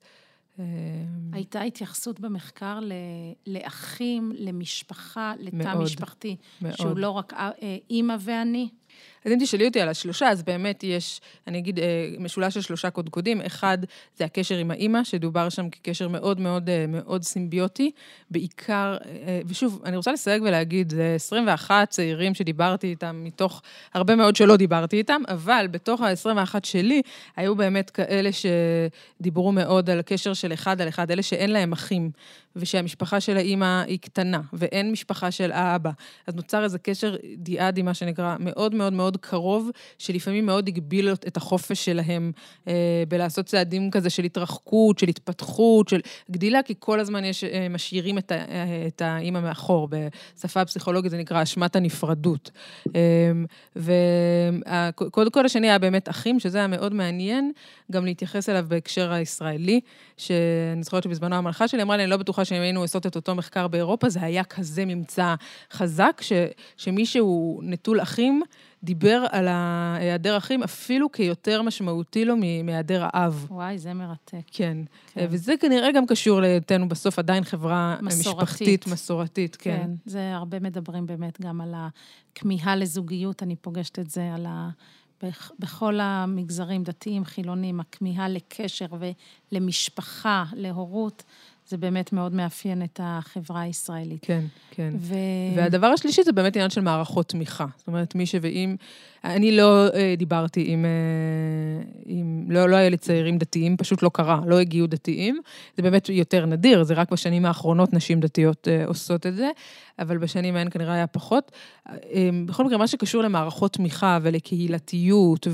אה, 0.58 0.64
הייתה 1.32 1.62
התייחסות 1.62 2.20
במחקר 2.20 2.78
לאחים, 3.46 4.32
למשפחה, 4.34 5.32
לתא 5.38 5.74
משפחתי, 5.78 6.36
מאוד. 6.62 6.76
שהוא 6.76 6.96
לא 6.96 7.10
רק 7.10 7.32
אימא 7.90 8.16
ואני? 8.20 8.68
אז 9.24 9.32
אם 9.32 9.38
תשאלי 9.40 9.66
אותי 9.66 9.80
על 9.80 9.88
השלושה, 9.88 10.28
אז 10.28 10.42
באמת 10.42 10.84
יש, 10.84 11.20
אני 11.46 11.58
אגיד, 11.58 11.78
אה, 11.78 11.84
משולש 12.18 12.54
של 12.54 12.60
שלושה 12.60 12.90
קודקודים. 12.90 13.40
אחד, 13.40 13.78
זה 14.16 14.24
הקשר 14.24 14.56
עם 14.56 14.70
האימא, 14.70 15.04
שדובר 15.04 15.48
שם 15.48 15.70
כקשר 15.70 16.08
מאוד 16.08 16.40
מאוד 16.40 16.70
אה, 16.70 16.84
מאוד 16.88 17.22
סימביוטי. 17.22 17.90
בעיקר, 18.30 18.96
אה, 19.06 19.40
ושוב, 19.46 19.82
אני 19.84 19.96
רוצה 19.96 20.12
לסייג 20.12 20.42
ולהגיד, 20.42 20.90
זה 20.90 21.12
21 21.16 21.90
צעירים 21.90 22.34
שדיברתי 22.34 22.86
איתם, 22.86 23.20
מתוך 23.24 23.62
הרבה 23.94 24.16
מאוד 24.16 24.36
שלא 24.36 24.56
דיברתי 24.56 24.96
איתם, 24.96 25.22
אבל 25.28 25.66
בתוך 25.70 26.00
ה-21 26.00 26.54
שלי, 26.62 27.02
היו 27.36 27.56
באמת 27.56 27.90
כאלה 27.90 28.30
שדיברו 28.32 29.52
מאוד 29.52 29.90
על 29.90 30.02
קשר 30.02 30.34
של 30.34 30.52
אחד 30.52 30.80
על 30.80 30.88
אחד, 30.88 31.10
אלה 31.10 31.22
שאין 31.22 31.50
להם 31.50 31.72
אחים. 31.72 32.10
ושהמשפחה 32.56 33.20
של 33.20 33.36
האימא 33.36 33.82
היא 33.82 33.98
קטנה, 33.98 34.40
ואין 34.52 34.92
משפחה 34.92 35.30
של 35.30 35.52
האבא. 35.52 35.90
אז 36.26 36.34
נוצר 36.34 36.64
איזה 36.64 36.78
קשר 36.78 37.16
דיאדי, 37.36 37.82
מה 37.82 37.94
שנקרא, 37.94 38.36
מאוד 38.40 38.74
מאוד 38.74 38.92
מאוד 38.92 39.13
קרוב, 39.16 39.70
שלפעמים 39.98 40.46
מאוד 40.46 40.68
הגביל 40.68 41.12
את 41.12 41.36
החופש 41.36 41.84
שלהם 41.84 42.32
אה, 42.68 43.02
בלעשות 43.08 43.46
צעדים 43.46 43.90
כזה 43.90 44.10
של 44.10 44.24
התרחקות, 44.24 44.98
של 44.98 45.08
התפתחות, 45.08 45.88
של 45.88 46.00
גדילה, 46.30 46.62
כי 46.62 46.74
כל 46.78 47.00
הזמן 47.00 47.24
יש, 47.24 47.44
אה, 47.44 47.68
משאירים 47.68 48.18
את, 48.18 48.32
ה, 48.32 48.34
אה, 48.34 48.84
את 48.86 49.02
האימא 49.02 49.40
מאחור. 49.40 49.88
בשפה 49.90 50.60
הפסיכולוגית 50.60 51.10
זה 51.10 51.18
נקרא 51.18 51.42
אשמת 51.42 51.76
הנפרדות. 51.76 52.50
אה, 52.94 53.00
וקודם 53.76 55.30
כל 55.30 55.46
השני 55.46 55.68
היה 55.68 55.78
באמת 55.78 56.08
אחים, 56.08 56.40
שזה 56.40 56.58
היה 56.58 56.66
מאוד 56.66 56.94
מעניין 56.94 57.52
גם 57.92 58.04
להתייחס 58.04 58.48
אליו 58.48 58.64
בהקשר 58.68 59.12
הישראלי, 59.12 59.80
שאני 60.16 60.82
זוכרת 60.82 61.02
שבזמנו 61.02 61.36
המלכה 61.36 61.68
שלי 61.68 61.82
אמרה 61.82 61.96
לי, 61.96 62.02
אני 62.02 62.10
לא 62.10 62.16
בטוחה 62.16 62.44
שאם 62.44 62.60
היינו 62.60 62.80
עושות 62.80 63.06
את 63.06 63.16
אותו 63.16 63.34
מחקר 63.34 63.68
באירופה, 63.68 64.08
זה 64.08 64.22
היה 64.22 64.44
כזה 64.44 64.84
ממצא 64.84 65.34
חזק, 65.72 66.20
ש, 66.20 66.32
שמי 66.76 67.06
שהוא 67.06 67.62
נטול 67.64 68.02
אחים, 68.02 68.42
דיבר 68.84 69.24
על 69.30 69.48
היעדר 69.48 70.36
אחים 70.36 70.62
אפילו 70.62 71.12
כיותר 71.12 71.62
משמעותי 71.62 72.24
לו 72.24 72.34
מהיעדר 72.64 73.06
האב. 73.12 73.46
וואי, 73.50 73.78
זה 73.78 73.94
מרתק. 73.94 74.42
כן. 74.46 74.78
כן. 75.12 75.26
וזה 75.30 75.54
כנראה 75.60 75.92
גם 75.92 76.06
קשור 76.06 76.40
להיותנו 76.40 76.88
בסוף 76.88 77.18
עדיין 77.18 77.44
חברה 77.44 77.96
מסורתית. 78.02 78.42
משפחתית, 78.42 78.86
מסורתית, 78.86 79.56
כן. 79.56 79.76
כן, 79.82 79.90
זה 80.04 80.34
הרבה 80.34 80.60
מדברים 80.60 81.06
באמת 81.06 81.40
גם 81.40 81.60
על 81.60 81.74
הכמיהה 81.76 82.76
לזוגיות, 82.76 83.42
אני 83.42 83.56
פוגשת 83.56 83.98
את 83.98 84.10
זה, 84.10 84.34
על 84.34 84.46
ה... 84.46 84.70
בכל 85.58 86.00
המגזרים, 86.00 86.82
דתיים, 86.82 87.24
חילונים, 87.24 87.80
הכמיהה 87.80 88.28
לקשר 88.28 88.86
ולמשפחה, 89.52 90.44
להורות, 90.52 91.22
זה 91.68 91.76
באמת 91.76 92.12
מאוד 92.12 92.34
מאפיין 92.34 92.82
את 92.82 93.00
החברה 93.02 93.60
הישראלית. 93.60 94.24
כן, 94.24 94.44
כן. 94.70 94.92
ו... 94.98 95.14
והדבר 95.56 95.86
השלישי 95.86 96.22
זה 96.22 96.32
באמת 96.32 96.56
עניין 96.56 96.70
של 96.70 96.80
מערכות 96.80 97.28
תמיכה. 97.28 97.66
זאת 97.76 97.86
אומרת, 97.86 98.14
מי 98.14 98.26
שאם... 98.26 98.76
אני 99.24 99.56
לא 99.56 99.86
אה, 99.94 100.14
דיברתי 100.18 100.64
עם... 100.68 100.84
אה, 100.84 101.84
עם 102.06 102.46
לא, 102.48 102.68
לא 102.68 102.76
היה 102.76 102.88
לי 102.88 102.96
צעירים 102.96 103.38
דתיים, 103.38 103.76
פשוט 103.76 104.02
לא 104.02 104.10
קרה, 104.14 104.40
לא 104.46 104.60
הגיעו 104.60 104.86
דתיים. 104.86 105.40
זה 105.76 105.82
באמת 105.82 106.08
יותר 106.08 106.46
נדיר, 106.46 106.84
זה 106.84 106.94
רק 106.94 107.12
בשנים 107.12 107.46
האחרונות 107.46 107.92
נשים 107.92 108.20
דתיות 108.20 108.68
אה, 108.68 108.86
עושות 108.86 109.26
את 109.26 109.36
זה, 109.36 109.50
אבל 109.98 110.18
בשנים 110.18 110.56
ההן 110.56 110.70
כנראה 110.70 110.94
היה 110.94 111.06
פחות. 111.06 111.52
בכל 112.46 112.64
מקרה, 112.64 112.78
מה 112.78 112.86
שקשור 112.86 113.22
למערכות 113.22 113.72
תמיכה 113.72 114.18
ולקהילתיות 114.22 115.46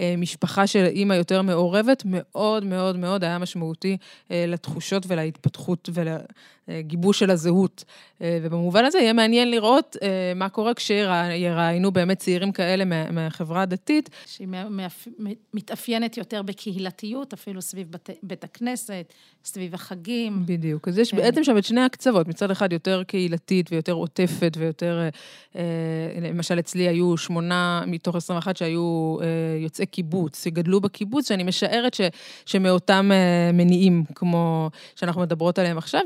ולמשפחה 0.00 0.66
של 0.66 0.84
אימא 0.84 1.14
יותר 1.14 1.42
מעורבת, 1.42 2.02
מאוד 2.06 2.64
מאוד 2.64 2.96
מאוד 2.96 3.24
היה 3.24 3.38
משמעותי 3.38 3.96
לתחושות 4.30 5.06
ולהתפתחות 5.14 5.88
ול... 5.92 6.08
גיבוש 6.68 7.18
של 7.18 7.30
הזהות. 7.30 7.84
אה, 8.22 8.38
ובמובן 8.42 8.84
הזה 8.84 8.98
יהיה 8.98 9.12
מעניין 9.12 9.50
לראות 9.50 9.96
אה, 10.02 10.32
מה 10.36 10.48
קורה 10.48 10.74
כשיראיינו 10.74 11.90
באמת 11.90 12.18
צעירים 12.18 12.52
כאלה 12.52 12.84
מהחברה 13.10 13.62
הדתית. 13.62 14.10
שהיא 14.26 14.48
מתאפיינת 15.54 16.16
יותר 16.16 16.42
בקהילתיות, 16.42 17.32
אפילו 17.32 17.62
סביב 17.62 17.90
בית, 17.90 18.08
בית 18.22 18.44
הכנסת, 18.44 19.12
סביב 19.44 19.74
החגים. 19.74 20.42
בדיוק. 20.46 20.88
אז 20.88 20.98
יש 20.98 21.10
כן. 21.10 21.16
בעצם 21.16 21.44
שם 21.44 21.58
את 21.58 21.64
שני 21.64 21.80
הקצוות, 21.80 22.28
מצד 22.28 22.50
אחד 22.50 22.72
יותר 22.72 23.02
קהילתית 23.02 23.72
ויותר 23.72 23.92
עוטפת 23.92 24.56
ויותר, 24.58 25.08
אה, 25.56 25.62
למשל 26.22 26.58
אצלי 26.58 26.88
היו 26.88 27.16
שמונה 27.16 27.82
מתוך 27.86 28.16
21 28.16 28.56
שהיו 28.56 29.16
יוצאי 29.58 29.86
קיבוץ, 29.86 30.44
שגדלו 30.44 30.80
בקיבוץ, 30.80 31.28
שאני 31.28 31.42
משערת 31.42 31.94
ש, 31.94 32.00
שמאותם 32.46 33.10
מניעים, 33.52 34.04
כמו 34.14 34.70
שאנחנו 34.96 35.20
מדברות 35.20 35.58
עליהם 35.58 35.78
עכשיו, 35.78 36.02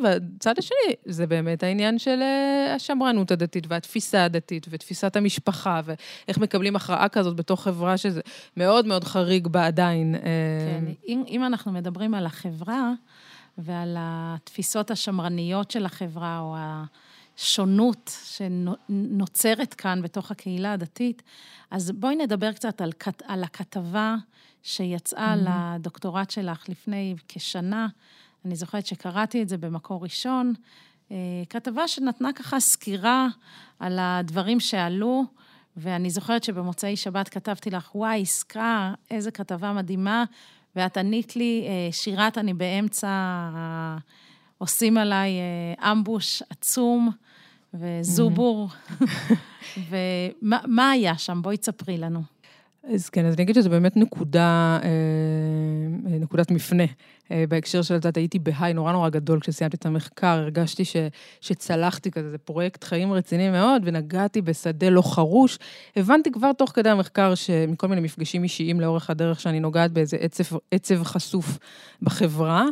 והצד 0.48 0.58
השני, 0.58 0.94
זה 1.04 1.26
באמת 1.26 1.62
העניין 1.62 1.98
של 1.98 2.22
אה, 2.22 2.74
השמרנות 2.74 3.30
הדתית 3.30 3.66
והתפיסה 3.68 4.24
הדתית 4.24 4.66
ותפיסת 4.70 5.16
המשפחה, 5.16 5.80
ואיך 5.84 6.38
מקבלים 6.38 6.76
הכרעה 6.76 7.08
כזאת 7.08 7.36
בתוך 7.36 7.62
חברה 7.62 7.96
שזה 7.96 8.20
מאוד 8.56 8.86
מאוד 8.86 9.04
חריג 9.04 9.46
בה 9.46 9.66
עדיין. 9.66 10.14
אה. 10.14 10.20
כן, 10.20 10.84
אם, 11.08 11.24
אם 11.28 11.44
אנחנו 11.44 11.72
מדברים 11.72 12.14
על 12.14 12.26
החברה 12.26 12.92
ועל 13.58 13.96
התפיסות 13.98 14.90
השמרניות 14.90 15.70
של 15.70 15.86
החברה, 15.86 16.38
או 16.38 16.56
השונות 17.36 18.18
שנוצרת 18.24 19.74
כאן 19.74 20.02
בתוך 20.02 20.30
הקהילה 20.30 20.72
הדתית, 20.72 21.22
אז 21.70 21.90
בואי 21.90 22.16
נדבר 22.16 22.52
קצת 22.52 22.80
על, 22.80 22.92
על 23.24 23.44
הכתבה 23.44 24.16
שיצאה 24.62 25.34
mm-hmm. 25.34 25.76
לדוקטורט 25.76 26.30
שלך 26.30 26.68
לפני 26.68 27.14
כשנה. 27.28 27.86
אני 28.48 28.56
זוכרת 28.56 28.86
שקראתי 28.86 29.42
את 29.42 29.48
זה 29.48 29.58
במקור 29.58 30.02
ראשון. 30.02 30.52
אה, 31.10 31.16
כתבה 31.50 31.88
שנתנה 31.88 32.32
ככה 32.32 32.60
סקירה 32.60 33.28
על 33.80 33.98
הדברים 34.00 34.60
שעלו, 34.60 35.24
ואני 35.76 36.10
זוכרת 36.10 36.44
שבמוצאי 36.44 36.96
שבת 36.96 37.28
כתבתי 37.28 37.70
לך, 37.70 37.94
וואי, 37.94 38.22
עסקה, 38.22 38.94
איזה 39.10 39.30
כתבה 39.30 39.72
מדהימה, 39.72 40.24
ואת 40.76 40.96
ענית 40.96 41.36
לי, 41.36 41.64
אה, 41.68 41.92
שירת, 41.92 42.38
אני 42.38 42.54
באמצע, 42.54 43.08
עושים 44.58 44.98
עליי 44.98 45.30
אה, 45.80 45.92
אמבוש 45.92 46.42
עצום 46.50 47.10
וזובור. 47.74 48.68
ומה 49.90 50.90
היה 50.90 51.18
שם? 51.18 51.42
בואי 51.42 51.56
תספרי 51.56 51.98
לנו. 51.98 52.22
אז 52.94 53.08
כן, 53.08 53.26
אז 53.26 53.34
אני 53.34 53.42
אגיד 53.42 53.54
שזו 53.54 53.70
באמת 53.70 53.96
נקודה, 53.96 54.78
נקודת 56.18 56.50
מפנה. 56.50 56.84
אה, 57.32 57.44
בהקשר 57.48 57.82
של 57.82 57.96
את 57.96 58.16
הייתי 58.16 58.38
בהיי 58.38 58.72
נורא 58.72 58.92
נורא 58.92 59.08
גדול 59.08 59.40
כשסיימתי 59.40 59.76
את 59.76 59.86
המחקר, 59.86 60.26
הרגשתי 60.26 60.84
ש, 60.84 60.96
שצלחתי 61.40 62.10
כזה, 62.10 62.30
זה 62.30 62.38
פרויקט 62.38 62.84
חיים 62.84 63.12
רציני 63.12 63.50
מאוד, 63.50 63.82
ונגעתי 63.84 64.42
בשדה 64.42 64.90
לא 64.90 65.02
חרוש. 65.02 65.58
הבנתי 65.96 66.30
כבר 66.32 66.52
תוך 66.52 66.70
כדי 66.70 66.88
המחקר, 66.88 67.34
שמכל 67.34 67.88
מיני 67.88 68.00
מפגשים 68.00 68.42
אישיים 68.42 68.80
לאורך 68.80 69.10
הדרך, 69.10 69.40
שאני 69.40 69.60
נוגעת 69.60 69.92
באיזה 69.92 70.16
עצב, 70.20 70.56
עצב 70.70 71.02
חשוף 71.02 71.58
בחברה, 72.02 72.64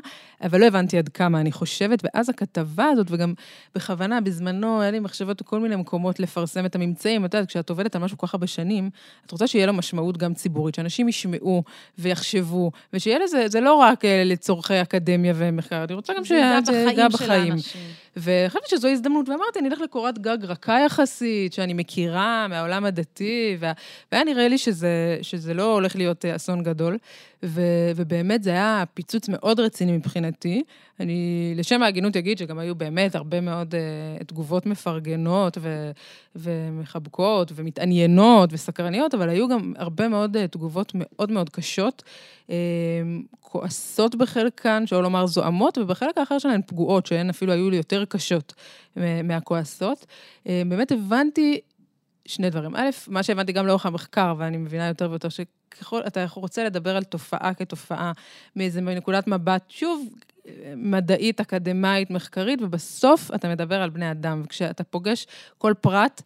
אבל 0.42 0.60
לא 0.60 0.66
הבנתי 0.66 0.98
עד 0.98 1.08
כמה 1.08 1.40
אני 1.40 1.52
חושבת, 1.52 2.02
ואז 2.04 2.28
הכתבה 2.28 2.84
הזאת, 2.84 3.06
וגם 3.10 3.34
בכוונה, 3.74 4.20
בזמנו, 4.20 4.80
היה 4.80 4.90
לי 4.90 4.98
מחשבות 4.98 5.42
בכל 5.42 5.60
מיני 5.60 5.76
מקומות 5.76 6.20
לפרסם 6.20 6.66
את 6.66 6.74
הממצאים. 6.74 7.24
את 7.24 7.34
יודעת, 7.34 7.48
כשאת 7.48 7.70
עובדת 7.70 7.96
על 7.96 8.02
משהו 8.02 8.18
כל 8.18 8.26
כך 8.26 8.34
הרבה 8.34 8.46
שנים, 8.46 8.90
את 9.26 9.30
רוצה 9.32 9.46
שיהיה 9.46 9.66
לו 9.66 9.72
משמעות 9.72 10.16
גם 10.16 10.34
ציבורית, 10.34 10.74
שאנשים 10.74 11.08
ישמעו 11.08 11.62
ויחשבו, 11.98 12.70
ושיהיה 12.92 13.18
לזה, 13.18 13.35
זה 13.46 13.60
לא 13.60 13.74
רק 13.74 14.04
אה, 14.04 14.22
לצורכי 14.24 14.82
אקדמיה 14.82 15.32
ומחקר, 15.36 15.84
אני 15.84 15.94
רוצה 15.94 16.12
גם 16.16 16.24
שיהיה 16.24 16.60
בחיים 16.60 17.10
של 17.18 17.30
האנשים. 17.30 17.80
וחשבתי 18.16 18.66
שזו 18.68 18.88
הזדמנות, 18.88 19.28
ואמרתי, 19.28 19.58
אני 19.58 19.68
אלך 19.68 19.80
לקורת 19.80 20.18
גג 20.18 20.38
רכה 20.42 20.78
יחסית, 20.86 21.52
שאני 21.52 21.72
מכירה 21.72 22.46
מהעולם 22.48 22.84
הדתי, 22.84 23.56
וה... 23.60 23.72
והיה 24.12 24.24
נראה 24.24 24.48
לי 24.48 24.58
שזה, 24.58 25.18
שזה 25.22 25.54
לא 25.54 25.74
הולך 25.74 25.96
להיות 25.96 26.24
אה, 26.24 26.36
אסון 26.36 26.62
גדול. 26.62 26.98
ו... 27.42 27.60
ובאמת 27.96 28.42
זה 28.42 28.50
היה 28.50 28.84
פיצוץ 28.94 29.28
מאוד 29.28 29.60
רציני 29.60 29.92
מבחינתי. 29.92 30.62
אני, 31.00 31.52
לשם 31.56 31.82
ההגינות 31.82 32.16
אגיד 32.16 32.38
שגם 32.38 32.58
היו 32.58 32.74
באמת 32.74 33.14
הרבה 33.14 33.40
מאוד 33.40 33.74
uh, 33.74 34.24
תגובות 34.24 34.66
מפרגנות 34.66 35.58
ו... 35.60 35.90
ומחבקות 36.36 37.52
ומתעניינות 37.54 38.52
וסקרניות, 38.52 39.14
אבל 39.14 39.28
היו 39.28 39.48
גם 39.48 39.72
הרבה 39.76 40.08
מאוד 40.08 40.36
uh, 40.36 40.40
תגובות 40.50 40.92
מאוד 40.94 41.32
מאוד 41.32 41.50
קשות, 41.50 42.02
uh, 42.46 42.50
כועסות 43.40 44.14
בחלקן, 44.14 44.86
שלא 44.86 45.02
לומר 45.02 45.26
זועמות, 45.26 45.78
ובחלק 45.78 46.18
האחר 46.18 46.38
שלהן 46.38 46.60
פגועות, 46.66 47.06
שהן 47.06 47.30
אפילו 47.30 47.52
היו 47.52 47.70
לי 47.70 47.76
יותר 47.76 48.04
קשות 48.06 48.54
מהכועסות. 49.24 50.06
אה, 50.48 50.62
באמת 50.68 50.92
הבנתי 50.92 51.60
שני 52.24 52.50
דברים. 52.50 52.76
א', 52.76 52.90
מה 53.08 53.22
שהבנתי 53.22 53.52
גם 53.52 53.66
לאורך 53.66 53.86
המחקר, 53.86 54.34
ואני 54.38 54.56
מבינה 54.56 54.88
יותר 54.88 55.10
ויותר, 55.10 55.28
שככל 55.28 56.00
אתה 56.06 56.24
רוצה 56.34 56.64
לדבר 56.64 56.96
על 56.96 57.04
תופעה 57.04 57.54
כתופעה, 57.54 58.12
מאיזה 58.56 58.80
נקודת 58.80 59.26
מבט, 59.26 59.64
שוב, 59.68 60.08
מדעית, 60.76 61.40
אקדמאית, 61.40 62.10
מחקרית, 62.10 62.62
ובסוף 62.62 63.30
אתה 63.34 63.48
מדבר 63.48 63.82
על 63.82 63.90
בני 63.90 64.10
אדם. 64.10 64.42
וכשאתה 64.44 64.84
פוגש 64.84 65.26
כל 65.58 65.74
פרט, 65.80 66.22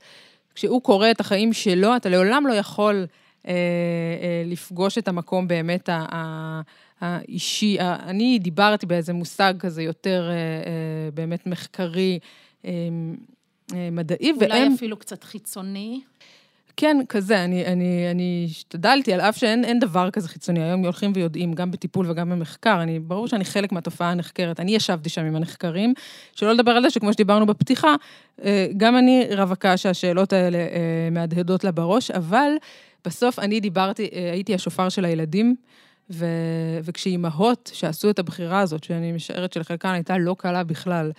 כשהוא 0.54 0.82
קורא 0.82 1.10
את 1.10 1.20
החיים 1.20 1.52
שלו, 1.52 1.96
אתה 1.96 2.08
לעולם 2.08 2.46
לא 2.46 2.52
יכול 2.52 3.06
אה, 3.46 3.52
אה, 3.52 4.42
לפגוש 4.46 4.98
את 4.98 5.08
המקום 5.08 5.48
באמת 5.48 5.88
ה... 5.88 6.60
האישי, 7.00 7.76
אני 7.80 8.38
דיברתי 8.38 8.86
באיזה 8.86 9.12
מושג 9.12 9.54
כזה 9.58 9.82
יותר 9.82 10.28
אה, 10.30 10.34
אה, 10.34 11.10
באמת 11.14 11.46
מחקרי, 11.46 12.18
אה, 12.64 12.70
מדעי, 13.92 14.30
אולי 14.30 14.48
והם... 14.48 14.62
אולי 14.62 14.74
אפילו 14.74 14.96
קצת 14.96 15.24
חיצוני. 15.24 16.00
כן, 16.76 16.96
כזה, 17.08 17.44
אני, 17.44 17.66
אני, 17.66 18.10
אני 18.10 18.46
השתדלתי, 18.50 19.12
על 19.12 19.20
אף 19.20 19.36
שאין 19.36 19.78
דבר 19.78 20.10
כזה 20.10 20.28
חיצוני, 20.28 20.62
היום 20.62 20.84
הולכים 20.84 21.12
ויודעים, 21.14 21.52
גם 21.52 21.70
בטיפול 21.70 22.10
וגם 22.10 22.30
במחקר, 22.30 22.82
אני, 22.82 22.98
ברור 22.98 23.28
שאני 23.28 23.44
חלק 23.44 23.72
מהתופעה 23.72 24.10
הנחקרת, 24.10 24.60
אני 24.60 24.74
ישבתי 24.74 25.08
שם 25.08 25.24
עם 25.24 25.36
הנחקרים, 25.36 25.94
שלא 26.36 26.52
לדבר 26.52 26.70
על 26.70 26.82
זה 26.82 26.90
שכמו 26.90 27.12
שדיברנו 27.12 27.46
בפתיחה, 27.46 27.94
גם 28.76 28.96
אני 28.96 29.26
רווקה 29.36 29.76
שהשאלות 29.76 30.32
האלה 30.32 30.58
מהדהדות 31.10 31.64
לה 31.64 31.72
בראש, 31.72 32.10
אבל 32.10 32.52
בסוף 33.04 33.38
אני 33.38 33.60
דיברתי, 33.60 34.08
הייתי 34.32 34.54
השופר 34.54 34.88
של 34.88 35.04
הילדים, 35.04 35.56
ו... 36.10 36.26
וכשאימהות 36.84 37.70
שעשו 37.74 38.10
את 38.10 38.18
הבחירה 38.18 38.60
הזאת, 38.60 38.84
שאני 38.84 39.12
משערת 39.12 39.52
שלחלקן 39.52 39.88
הייתה 39.88 40.18
לא 40.18 40.36
קלה 40.38 40.64
בכלל, 40.64 41.12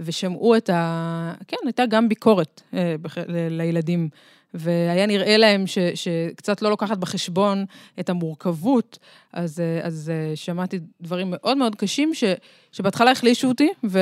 ושמעו 0.00 0.56
את 0.56 0.70
ה... 0.70 1.34
כן, 1.48 1.56
הייתה 1.64 1.86
גם 1.86 2.08
ביקורת 2.08 2.62
אה, 2.74 2.94
בח... 3.02 3.18
לילדים, 3.28 4.08
והיה 4.54 5.06
נראה 5.06 5.36
להם 5.36 5.66
ש... 5.66 5.78
שקצת 5.78 6.62
לא 6.62 6.70
לוקחת 6.70 6.98
בחשבון 6.98 7.64
את 8.00 8.08
המורכבות, 8.08 8.98
אז, 9.32 9.60
אה, 9.60 9.86
אז 9.86 10.12
אה, 10.14 10.36
שמעתי 10.36 10.78
דברים 11.00 11.26
מאוד 11.30 11.56
מאוד 11.56 11.74
קשים, 11.74 12.14
ש... 12.14 12.24
שבהתחלה 12.72 13.10
החלישו 13.10 13.48
אותי, 13.48 13.68
ו... 13.84 14.00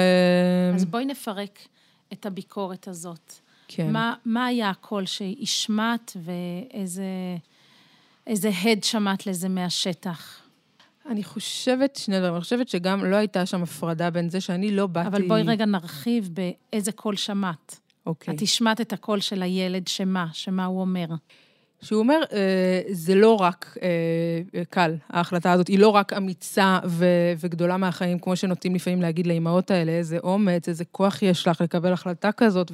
אז 0.74 0.84
בואי 0.84 1.04
נפרק 1.04 1.58
את 2.12 2.26
הביקורת 2.26 2.88
הזאת. 2.88 3.32
כן. 3.68 3.92
מה, 3.92 4.14
מה 4.24 4.46
היה 4.46 4.70
הקול 4.70 5.06
שהשמעת 5.06 6.16
ואיזה... 6.16 7.04
איזה 8.26 8.50
הד 8.62 8.84
שמעת 8.84 9.26
לזה 9.26 9.48
מהשטח? 9.48 10.40
אני 11.06 11.24
חושבת 11.24 11.96
שני 11.96 12.18
דברים. 12.18 12.34
אני 12.34 12.40
חושבת 12.40 12.68
שגם 12.68 13.04
לא 13.04 13.16
הייתה 13.16 13.46
שם 13.46 13.62
הפרדה 13.62 14.10
בין 14.10 14.28
זה 14.28 14.40
שאני 14.40 14.70
לא 14.70 14.86
באתי... 14.86 15.08
אבל 15.08 15.28
בואי 15.28 15.42
רגע 15.42 15.64
נרחיב 15.64 16.30
באיזה 16.32 16.92
קול 16.92 17.16
שמעת. 17.16 17.80
אוקיי. 18.06 18.34
את 18.34 18.42
השמעת 18.42 18.80
את 18.80 18.92
הקול 18.92 19.20
של 19.20 19.42
הילד, 19.42 19.88
שמה? 19.88 20.26
שמה 20.32 20.64
הוא 20.64 20.80
אומר? 20.80 21.06
שהוא 21.84 21.98
אומר, 21.98 22.20
אה, 22.32 22.80
זה 22.90 23.14
לא 23.14 23.36
רק 23.36 23.76
אה, 23.82 24.62
קל, 24.70 24.94
ההחלטה 25.10 25.52
הזאת, 25.52 25.68
היא 25.68 25.78
לא 25.78 25.88
רק 25.88 26.12
אמיצה 26.12 26.78
ו- 26.86 27.32
וגדולה 27.40 27.76
מהחיים, 27.76 28.18
כמו 28.18 28.36
שנוטים 28.36 28.74
לפעמים 28.74 29.02
להגיד 29.02 29.26
לאימהות 29.26 29.70
האלה, 29.70 29.92
איזה 29.92 30.18
אומץ, 30.18 30.68
איזה 30.68 30.84
כוח 30.84 31.22
יש 31.22 31.48
לך 31.48 31.60
לקבל 31.60 31.92
החלטה 31.92 32.32
כזאת, 32.32 32.72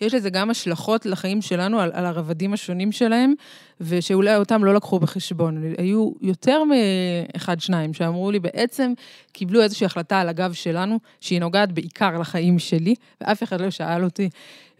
ויש 0.00 0.14
לזה 0.14 0.30
גם 0.30 0.50
השלכות 0.50 1.06
לחיים 1.06 1.42
שלנו, 1.42 1.80
על, 1.80 1.90
על 1.94 2.06
הרבדים 2.06 2.52
השונים 2.52 2.92
שלהם, 2.92 3.34
ושאולי 3.80 4.36
אותם 4.36 4.64
לא 4.64 4.74
לקחו 4.74 4.98
בחשבון. 4.98 5.62
היו 5.78 6.10
יותר 6.20 6.62
מאחד, 6.64 7.60
שניים, 7.60 7.94
שאמרו 7.94 8.30
לי, 8.30 8.38
בעצם 8.38 8.92
קיבלו 9.32 9.62
איזושהי 9.62 9.84
החלטה 9.84 10.20
על 10.20 10.28
הגב 10.28 10.52
שלנו, 10.52 10.98
שהיא 11.20 11.40
נוגעת 11.40 11.72
בעיקר 11.72 12.18
לחיים 12.18 12.58
שלי, 12.58 12.94
ואף 13.20 13.42
אחד 13.42 13.60
לא 13.60 13.70
שאל 13.70 14.04
אותי. 14.04 14.28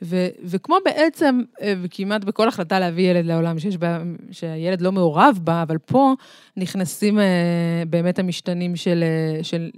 ו, 0.03 0.27
וכמו 0.45 0.77
בעצם, 0.85 1.41
אה, 1.61 1.75
וכמעט 1.83 2.25
בכל 2.25 2.49
החלטה 2.49 2.81
להביא 2.81 3.11
ילד 3.11 3.27
לעולם, 3.27 3.59
שיש 3.59 3.77
בה, 3.77 4.03
שהילד 4.31 4.81
לא 4.81 4.93
מעורב 4.93 5.39
בה, 5.43 5.63
אבל 5.63 5.79
פה 5.79 6.15
נכנסים 6.57 7.19
אה, 7.19 7.83
באמת 7.91 8.19
המשתנים 8.19 8.77
של, 8.77 9.05
אה, 9.05 9.45
של 9.45 9.71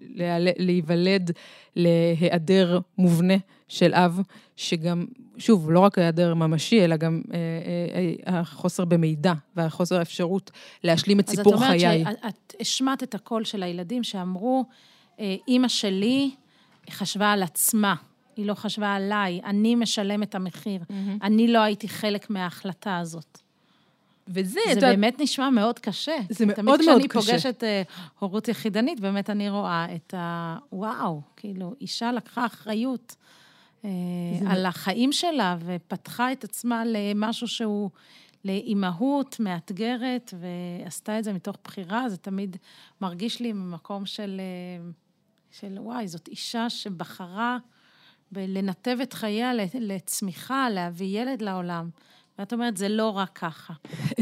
להיוולד 0.59 1.31
להיעדר 1.77 2.79
מובנה 2.98 3.35
של 3.68 3.94
אב, 3.94 4.20
שגם, 4.57 5.05
שוב, 5.38 5.70
לא 5.70 5.81
רק 5.81 5.99
היעדר 5.99 6.35
ממשי, 6.35 6.85
אלא 6.85 6.97
גם 6.97 7.23
החוסר 8.27 8.85
במידע 8.85 9.33
והחוסר 9.57 9.99
האפשרות 9.99 10.51
להשלים 10.85 11.20
את 11.20 11.31
סיפור 11.31 11.59
חיי. 11.59 11.87
אז 11.87 12.03
את 12.03 12.07
אומרת 12.07 12.35
שאת 12.49 12.61
השמעת 12.61 13.03
את 13.03 13.14
הקול 13.14 13.44
של 13.44 13.62
הילדים 13.62 14.03
שאמרו, 14.03 14.64
אימא 15.49 15.68
שלי 15.68 16.31
חשבה 16.90 17.33
על 17.33 17.42
עצמה. 17.42 17.94
היא 18.37 18.47
לא 18.47 18.55
חשבה 18.55 18.94
עליי, 18.94 19.40
אני 19.44 19.75
משלם 19.75 20.23
את 20.23 20.35
המחיר. 20.35 20.81
Mm-hmm. 20.81 20.92
אני 21.23 21.49
לא 21.49 21.59
הייתי 21.59 21.88
חלק 21.88 22.31
מההחלטה 22.31 22.99
הזאת. 22.99 23.38
וזה, 24.29 24.61
זה 24.66 24.73
אתה... 24.73 24.81
באמת 24.81 25.20
נשמע 25.20 25.51
מאוד 25.51 25.79
קשה. 25.79 26.16
זה 26.31 26.47
מאוד 26.47 26.59
מאוד 26.66 26.79
קשה. 26.79 26.87
תמיד 26.87 27.09
כשאני 27.09 27.09
פוגשת 27.09 27.62
uh, 27.62 27.92
הורות 28.18 28.49
יחידנית, 28.49 29.01
באמת 29.01 29.31
אני 29.31 29.51
רואה 29.51 29.87
את 29.94 30.14
ה... 30.14 30.57
וואו, 30.73 31.20
כאילו, 31.37 31.75
אישה 31.81 32.12
לקחה 32.12 32.47
אחריות 32.47 33.16
על 34.47 34.61
זה... 34.61 34.68
החיים 34.68 35.12
שלה 35.12 35.57
ופתחה 35.61 36.33
את 36.33 36.44
עצמה 36.44 36.83
למשהו 36.87 37.49
שהוא 37.49 37.90
לאימהות 38.44 39.40
מאתגרת, 39.40 40.35
ועשתה 40.40 41.18
את 41.18 41.25
זה 41.25 41.33
מתוך 41.33 41.57
בחירה, 41.64 42.09
זה 42.09 42.16
תמיד 42.16 42.57
מרגיש 43.01 43.40
לי 43.40 43.53
ממקום 43.53 44.07
של, 44.07 44.40
uh, 44.40 44.92
של 45.51 45.79
וואי, 45.79 46.09
זאת 46.09 46.29
אישה 46.29 46.70
שבחרה... 46.70 47.59
בלנתב 48.33 48.99
את 49.03 49.12
חייה 49.12 49.53
לצמיחה, 49.75 50.70
להביא 50.70 51.20
ילד 51.20 51.42
לעולם. 51.42 51.90
ואת 52.38 52.53
אומרת, 52.53 52.77
זה 52.77 52.88
לא 52.88 53.09
רק 53.09 53.31
ככה. 53.35 53.73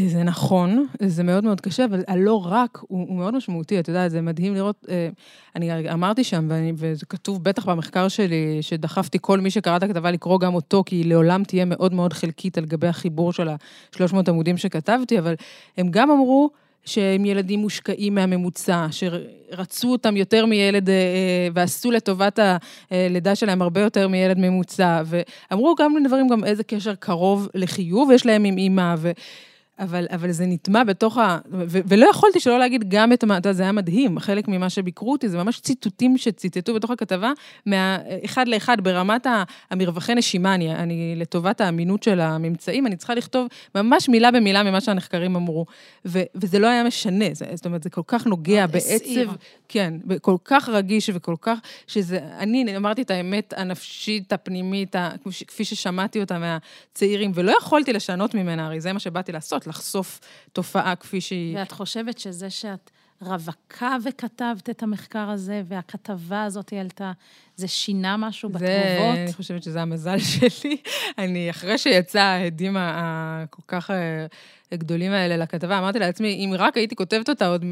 זה 0.06 0.22
נכון, 0.22 0.86
זה 1.02 1.22
מאוד 1.22 1.44
מאוד 1.44 1.60
קשה, 1.60 1.84
אבל 1.84 2.02
הלא 2.08 2.46
רק 2.46 2.78
הוא, 2.88 3.08
הוא 3.08 3.16
מאוד 3.16 3.34
משמעותי. 3.34 3.80
את 3.80 3.88
יודעת, 3.88 4.10
זה 4.10 4.20
מדהים 4.20 4.54
לראות, 4.54 4.86
אה, 4.88 5.08
אני 5.56 5.92
אמרתי 5.92 6.24
שם, 6.24 6.46
ואני, 6.50 6.72
וזה 6.76 7.06
כתוב 7.06 7.44
בטח 7.44 7.68
במחקר 7.68 8.08
שלי, 8.08 8.58
שדחפתי 8.60 9.18
כל 9.20 9.40
מי 9.40 9.50
שקרא 9.50 9.76
את 9.76 9.82
הכתבה 9.82 10.10
לקרוא 10.10 10.40
גם 10.40 10.54
אותו, 10.54 10.82
כי 10.86 10.96
היא 10.96 11.06
לעולם 11.06 11.44
תהיה 11.44 11.64
מאוד 11.64 11.92
מאוד 11.92 12.12
חלקית 12.12 12.58
על 12.58 12.64
גבי 12.64 12.86
החיבור 12.86 13.32
של 13.32 13.48
ה-300 13.48 14.16
עמודים 14.28 14.56
שכתבתי, 14.56 15.18
אבל 15.18 15.34
הם 15.76 15.88
גם 15.90 16.10
אמרו, 16.10 16.50
שהם 16.84 17.24
ילדים 17.24 17.60
מושקעים 17.60 18.14
מהממוצע, 18.14 18.86
שרצו 18.90 19.92
אותם 19.92 20.16
יותר 20.16 20.46
מילד 20.46 20.88
אה, 20.88 20.94
אה, 20.94 21.48
ועשו 21.54 21.90
לטובת 21.90 22.38
הלידה 22.90 23.34
שלהם 23.34 23.62
הרבה 23.62 23.80
יותר 23.80 24.08
מילד 24.08 24.38
ממוצע, 24.38 25.02
ואמרו 25.06 25.74
גם 25.78 25.94
דברים, 26.04 26.28
גם 26.28 26.44
איזה 26.44 26.64
קשר 26.64 26.94
קרוב 26.94 27.48
לחיוב 27.54 28.10
יש 28.10 28.26
להם 28.26 28.44
עם 28.44 28.58
אימא, 28.58 28.94
ו... 28.98 29.10
אבל, 29.82 30.06
אבל 30.10 30.32
זה 30.32 30.46
נטמע 30.46 30.84
בתוך 30.84 31.18
ה... 31.18 31.38
ו, 31.52 31.78
ולא 31.86 32.06
יכולתי 32.10 32.40
שלא 32.40 32.58
להגיד 32.58 32.84
גם 32.88 33.12
את 33.12 33.24
מה... 33.24 33.38
אתה 33.38 33.48
יודע, 33.48 33.56
זה 33.56 33.62
היה 33.62 33.72
מדהים, 33.72 34.18
חלק 34.18 34.48
ממה 34.48 34.70
שביקרו 34.70 35.12
אותי, 35.12 35.28
זה 35.28 35.38
ממש 35.38 35.60
ציטוטים 35.60 36.18
שציטטו 36.18 36.74
בתוך 36.74 36.90
הכתבה, 36.90 37.32
מאחד 37.66 38.48
לאחד 38.48 38.76
ברמת 38.80 39.26
המרווחי 39.70 40.14
נשימה, 40.14 40.54
אני, 40.54 40.74
אני 40.74 41.14
לטובת 41.16 41.60
האמינות 41.60 42.02
של 42.02 42.20
הממצאים, 42.20 42.86
אני 42.86 42.96
צריכה 42.96 43.14
לכתוב 43.14 43.46
ממש 43.74 44.08
מילה 44.08 44.30
במילה 44.30 44.62
ממה 44.62 44.80
שהנחקרים 44.80 45.36
אמרו. 45.36 45.66
ו, 46.06 46.20
וזה 46.34 46.58
לא 46.58 46.66
היה 46.66 46.84
משנה, 46.84 47.24
זה, 47.32 47.44
זאת 47.54 47.66
אומרת, 47.66 47.82
זה 47.82 47.90
כל 47.90 48.02
כך 48.06 48.26
נוגע 48.26 48.66
בעצב... 48.66 49.34
כן, 49.68 49.94
כל 50.20 50.36
כך 50.44 50.68
רגיש 50.68 51.10
וכל 51.14 51.34
כך... 51.40 51.58
שזה... 51.86 52.18
אני 52.38 52.76
אמרתי 52.76 53.02
את 53.02 53.10
האמת 53.10 53.54
הנפשית, 53.56 54.32
הפנימית, 54.32 54.96
כפי 55.46 55.64
ששמעתי 55.64 56.20
אותה 56.20 56.38
מהצעירים, 56.38 57.32
ולא 57.34 57.54
יכולתי 57.60 57.92
לשנות 57.92 58.34
ממנה, 58.34 58.66
הרי 58.66 58.80
זה 58.80 58.92
מה 58.92 58.98
שבאתי 58.98 59.32
לעשות. 59.32 59.66
לחשוף 59.72 60.20
תופעה 60.52 60.96
כפי 60.96 61.20
שהיא. 61.20 61.56
ואת 61.56 61.72
חושבת 61.72 62.18
שזה 62.18 62.50
שאת 62.50 62.90
רווקה 63.22 63.96
וכתבת 64.04 64.70
את 64.70 64.82
המחקר 64.82 65.30
הזה, 65.30 65.62
והכתבה 65.64 66.44
הזאת 66.44 66.72
עלתה, 66.72 67.12
זה 67.56 67.68
שינה 67.68 68.16
משהו 68.16 68.48
זה, 68.48 68.54
בתגובות? 68.54 69.18
אני 69.18 69.32
חושבת 69.32 69.62
שזה 69.62 69.82
המזל 69.82 70.18
שלי. 70.32 70.76
אני, 71.18 71.50
אחרי 71.50 71.78
שיצא 71.78 72.20
ההדים 72.20 72.76
הכל 72.78 73.62
כך 73.68 73.90
אה, 73.90 74.26
גדולים 74.74 75.12
האלה 75.12 75.36
לכתבה, 75.36 75.78
אמרתי 75.78 75.98
לעצמי, 75.98 76.34
אם 76.34 76.54
רק 76.58 76.76
הייתי 76.76 76.96
כותבת 76.96 77.28
אותה 77.28 77.46
עוד 77.46 77.64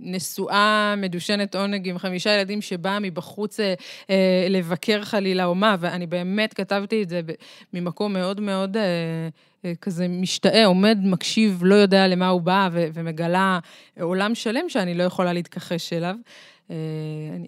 נשואה, 0.00 0.94
מדושנת 0.96 1.54
עונג 1.54 1.88
עם 1.88 1.98
חמישה 1.98 2.30
ילדים 2.30 2.62
שבאה 2.62 2.98
מבחוץ 3.00 3.60
אה, 3.60 3.74
אה, 4.10 4.46
לבקר 4.50 5.04
חלילה 5.04 5.44
אומה, 5.44 5.76
ואני 5.80 6.06
באמת 6.06 6.54
כתבתי 6.54 7.02
את 7.02 7.08
זה 7.08 7.20
ממקום 7.72 8.12
מאוד 8.12 8.40
מאוד... 8.40 8.76
אה, 8.76 9.28
כזה 9.80 10.08
משתאה, 10.08 10.66
עומד, 10.66 10.98
מקשיב, 11.02 11.60
לא 11.64 11.74
יודע 11.74 12.06
למה 12.06 12.28
הוא 12.28 12.40
בא, 12.40 12.68
ו- 12.72 12.86
ומגלה 12.94 13.58
עולם 14.00 14.34
שלם 14.34 14.68
שאני 14.68 14.94
לא 14.94 15.02
יכולה 15.02 15.32
להתכחש 15.32 15.92
אליו. 15.92 16.14
אה, 16.70 16.76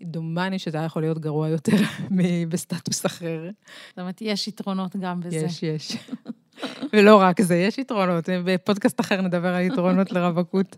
דומני 0.02 0.58
שזה 0.58 0.78
היה 0.78 0.86
יכול 0.86 1.02
להיות 1.02 1.18
גרוע 1.18 1.48
יותר 1.48 1.76
מבסטטוס 2.10 3.06
אחר. 3.06 3.50
זאת 3.88 3.98
אומרת, 3.98 4.22
יש 4.22 4.48
יתרונות 4.48 4.96
גם 4.96 5.20
בזה. 5.20 5.36
יש, 5.36 5.62
יש. 5.62 5.96
ולא 6.92 7.20
רק 7.20 7.40
זה, 7.40 7.56
יש 7.56 7.78
יתרונות. 7.78 8.28
בפודקאסט 8.44 9.00
אחר 9.00 9.20
נדבר 9.20 9.54
על 9.54 9.62
יתרונות 9.62 10.12
לרווקות. 10.12 10.76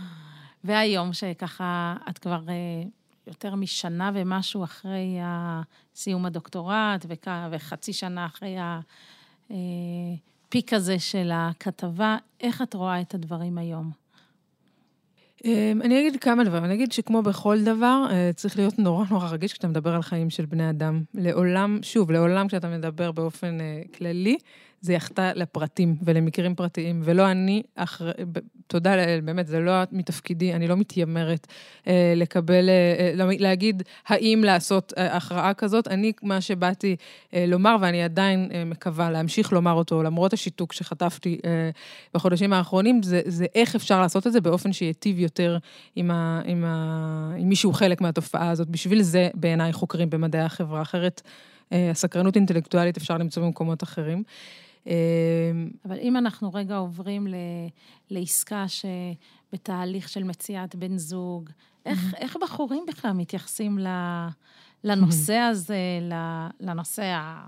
והיום, 0.64 1.12
שככה, 1.12 1.96
את 2.10 2.18
כבר 2.18 2.40
אה, 2.48 2.54
יותר 3.26 3.54
משנה 3.54 4.10
ומשהו 4.14 4.64
אחרי 4.64 5.16
סיום 5.94 6.26
הדוקטורט, 6.26 7.06
וחצי 7.50 7.92
שנה 7.92 8.26
אחרי 8.26 8.58
ה... 8.58 8.80
הפיק 10.52 10.72
הזה 10.72 10.98
של 10.98 11.30
הכתבה, 11.34 12.16
איך 12.40 12.62
את 12.62 12.74
רואה 12.74 13.00
את 13.00 13.14
הדברים 13.14 13.58
היום? 13.58 13.90
אמ, 15.44 15.80
אני 15.84 16.00
אגיד 16.00 16.20
כמה 16.20 16.44
דברים. 16.44 16.64
אני 16.64 16.74
אגיד 16.74 16.92
שכמו 16.92 17.22
בכל 17.22 17.64
דבר, 17.64 18.06
אה, 18.10 18.30
צריך 18.34 18.56
להיות 18.56 18.78
נורא 18.78 19.04
נורא 19.10 19.28
רגיש 19.28 19.52
כשאתה 19.52 19.68
מדבר 19.68 19.94
על 19.94 20.02
חיים 20.02 20.30
של 20.30 20.46
בני 20.46 20.70
אדם. 20.70 21.02
לעולם, 21.14 21.78
שוב, 21.82 22.10
לעולם 22.10 22.48
כשאתה 22.48 22.68
מדבר 22.68 23.12
באופן 23.12 23.60
אה, 23.60 23.82
כללי, 23.94 24.38
זה 24.82 24.92
יחטא 24.92 25.32
לפרטים 25.34 25.96
ולמקרים 26.04 26.54
פרטיים, 26.54 27.00
ולא 27.04 27.30
אני, 27.30 27.62
אחר... 27.74 28.10
תודה 28.66 28.96
לאל, 28.96 29.20
באמת, 29.20 29.46
זה 29.46 29.60
לא 29.60 29.72
מתפקידי, 29.92 30.54
אני 30.54 30.68
לא 30.68 30.76
מתיימרת 30.76 31.46
אה, 31.86 32.12
לקבל, 32.16 32.68
אה, 32.68 33.14
אה 33.20 33.36
להגיד 33.38 33.82
האם 34.06 34.42
לעשות 34.46 34.92
אה, 34.98 35.16
הכרעה 35.16 35.54
כזאת. 35.54 35.88
אני, 35.88 36.12
מה 36.22 36.40
שבאתי 36.40 36.96
אה, 37.34 37.44
לומר, 37.48 37.76
ואני 37.80 38.02
עדיין 38.02 38.48
אה, 38.54 38.64
מקווה 38.64 39.10
להמשיך 39.10 39.52
לומר 39.52 39.72
אותו, 39.72 40.02
למרות 40.02 40.32
השיתוק 40.32 40.72
שחטפתי 40.72 41.38
אה, 41.44 41.70
בחודשים 42.14 42.52
האחרונים, 42.52 43.02
זה, 43.02 43.20
זה 43.26 43.46
איך 43.54 43.74
אפשר 43.74 44.00
לעשות 44.00 44.26
את 44.26 44.32
זה 44.32 44.40
באופן 44.40 44.72
שייטיב 44.72 45.18
יותר 45.18 45.58
עם, 45.96 46.10
ה, 46.10 46.40
עם, 46.44 46.64
ה, 46.64 47.34
עם 47.38 47.48
מי 47.48 47.56
שהוא 47.56 47.74
חלק 47.74 48.00
מהתופעה 48.00 48.50
הזאת. 48.50 48.68
בשביל 48.68 49.02
זה, 49.02 49.28
בעיניי, 49.34 49.72
חוקרים 49.72 50.10
במדעי 50.10 50.42
החברה. 50.42 50.82
אחרת, 50.82 51.22
אה, 51.72 51.90
הסקרנות 51.90 52.36
אינטלקטואלית 52.36 52.96
אפשר 52.96 53.18
למצוא 53.18 53.42
במקומות 53.42 53.82
אחרים. 53.82 54.22
אמ, 54.86 54.92
אבל 55.84 55.98
אם 55.98 56.16
אנחנו 56.16 56.52
רגע 56.52 56.76
עוברים 56.76 57.26
ל, 57.26 57.34
לעסקה 58.10 58.64
שבתהליך 58.68 60.08
של 60.08 60.24
מציאת 60.24 60.74
בן 60.74 60.98
זוג, 60.98 61.50
איך, 61.86 62.14
איך 62.14 62.36
בחורים 62.42 62.84
בכלל 62.88 63.12
מתייחסים 63.12 63.78
לנושא 64.84 65.34
הזה, 65.34 65.76
לנושא 66.60 67.04
ה... 67.04 67.46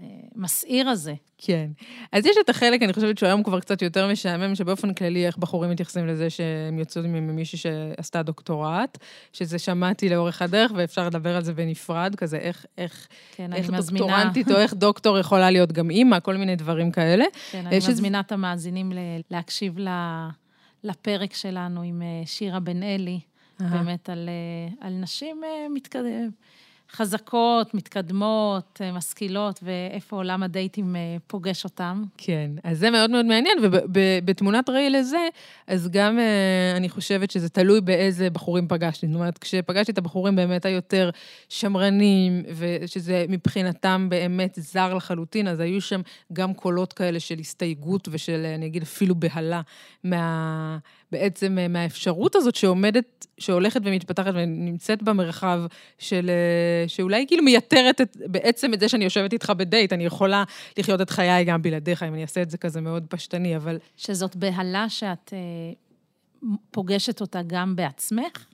המסעיר 0.00 0.88
הזה. 0.88 1.14
כן. 1.38 1.70
אז 2.12 2.26
יש 2.26 2.36
את 2.44 2.50
החלק, 2.50 2.82
אני 2.82 2.92
חושבת 2.92 3.18
שהוא 3.18 3.26
היום 3.26 3.42
כבר 3.42 3.60
קצת 3.60 3.82
יותר 3.82 4.12
משעמם, 4.12 4.54
שבאופן 4.54 4.94
כללי, 4.94 5.26
איך 5.26 5.38
בחורים 5.38 5.70
מתייחסים 5.70 6.06
לזה 6.06 6.30
שהם 6.30 6.78
יצאו 6.78 7.02
ממישהי 7.02 7.58
שעשתה 7.58 8.22
דוקטורט, 8.22 8.98
שזה 9.32 9.58
שמעתי 9.58 10.08
לאורך 10.08 10.42
הדרך, 10.42 10.72
ואפשר 10.76 11.06
לדבר 11.06 11.36
על 11.36 11.44
זה 11.44 11.52
בנפרד, 11.52 12.14
כזה 12.14 12.36
איך, 12.36 12.66
איך, 12.78 13.08
כן, 13.36 13.52
איך 13.52 13.70
דוקטורנטית 13.70 14.46
מזמינה... 14.46 14.58
או 14.58 14.62
איך 14.62 14.74
דוקטור 14.74 15.18
יכולה 15.18 15.50
להיות 15.50 15.72
גם 15.72 15.90
אימא, 15.90 16.20
כל 16.20 16.36
מיני 16.36 16.56
דברים 16.56 16.90
כאלה. 16.90 17.24
כן, 17.50 17.66
אני 17.66 17.80
שזה... 17.80 17.92
מזמינה 17.92 18.20
את 18.20 18.32
המאזינים 18.32 18.92
להקשיב 19.30 19.78
לפרק 20.84 21.34
שלנו 21.34 21.82
עם 21.82 22.02
אה, 22.02 22.26
שירה 22.26 22.60
בן 22.60 22.82
אלי, 22.82 23.20
באמת 23.60 24.10
על, 24.10 24.28
אה, 24.28 24.86
על 24.86 24.92
נשים 24.92 25.44
אה, 25.44 25.66
מתקדמות. 25.74 26.32
חזקות, 26.92 27.74
מתקדמות, 27.74 28.80
אה, 28.80 28.92
משכילות, 28.92 29.60
ואיפה 29.62 30.16
עולם 30.16 30.42
הדייטים 30.42 30.96
אה, 30.96 31.16
פוגש 31.26 31.64
אותם. 31.64 32.02
כן, 32.16 32.50
אז 32.64 32.78
זה 32.78 32.90
מאוד 32.90 33.10
מאוד 33.10 33.24
מעניין, 33.24 33.58
ובתמונת 33.62 34.68
ראי 34.68 34.90
לזה, 34.90 35.28
אז 35.66 35.88
גם 35.88 36.18
אה, 36.18 36.76
אני 36.76 36.88
חושבת 36.88 37.30
שזה 37.30 37.48
תלוי 37.48 37.80
באיזה 37.80 38.30
בחורים 38.30 38.68
פגשתי. 38.68 39.06
זאת 39.06 39.14
אומרת, 39.14 39.38
כשפגשתי 39.38 39.92
את 39.92 39.98
הבחורים 39.98 40.36
באמת 40.36 40.64
היותר 40.64 41.10
שמרנים, 41.48 42.42
ושזה 42.56 43.24
מבחינתם 43.28 44.06
באמת 44.08 44.58
זר 44.60 44.94
לחלוטין, 44.94 45.48
אז 45.48 45.60
היו 45.60 45.80
שם 45.80 46.00
גם 46.32 46.54
קולות 46.54 46.92
כאלה 46.92 47.20
של 47.20 47.38
הסתייגות 47.38 48.08
ושל, 48.10 48.46
אני 48.54 48.66
אגיד, 48.66 48.82
אפילו 48.82 49.14
בהלה 49.14 49.60
מה... 50.04 50.78
בעצם 51.12 51.58
אה, 51.58 51.68
מהאפשרות 51.68 52.36
הזאת 52.36 52.54
שעומדת, 52.54 53.26
שהולכת 53.38 53.80
ומתפתחת 53.84 54.30
ונמצאת 54.34 55.02
במרחב 55.02 55.60
של, 55.98 56.30
אה, 56.30 56.88
שאולי 56.88 57.24
כאילו 57.28 57.42
מייתרת 57.42 58.00
את, 58.00 58.16
בעצם 58.26 58.74
את 58.74 58.80
זה 58.80 58.88
שאני 58.88 59.04
יושבת 59.04 59.32
איתך 59.32 59.52
בדייט, 59.56 59.92
אני 59.92 60.04
יכולה 60.04 60.44
לחיות 60.78 61.00
את 61.00 61.10
חיי 61.10 61.44
גם 61.44 61.62
בלעדיך, 61.62 62.02
אם 62.02 62.14
אני 62.14 62.22
אעשה 62.22 62.42
את 62.42 62.50
זה 62.50 62.58
כזה 62.58 62.80
מאוד 62.80 63.06
פשטני, 63.08 63.56
אבל... 63.56 63.78
שזאת 63.96 64.36
בהלה 64.36 64.88
שאת 64.88 65.32
אה, 65.32 65.38
פוגשת 66.70 67.20
אותה 67.20 67.40
גם 67.46 67.76
בעצמך? 67.76 68.46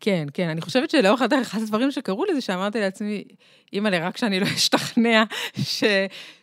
כן, 0.00 0.26
כן. 0.34 0.48
אני 0.48 0.60
חושבת 0.60 0.90
שלאורך 0.90 1.22
הדרך, 1.22 1.46
אחד 1.46 1.62
הדברים 1.62 1.90
שקרו 1.90 2.24
לי 2.24 2.34
זה 2.34 2.40
שאמרתי 2.40 2.80
לעצמי, 2.80 3.24
אימא'לה, 3.72 4.06
רק 4.06 4.16
שאני 4.16 4.40
לא 4.40 4.46
אשתכנע 4.46 5.24
ש, 5.62 5.84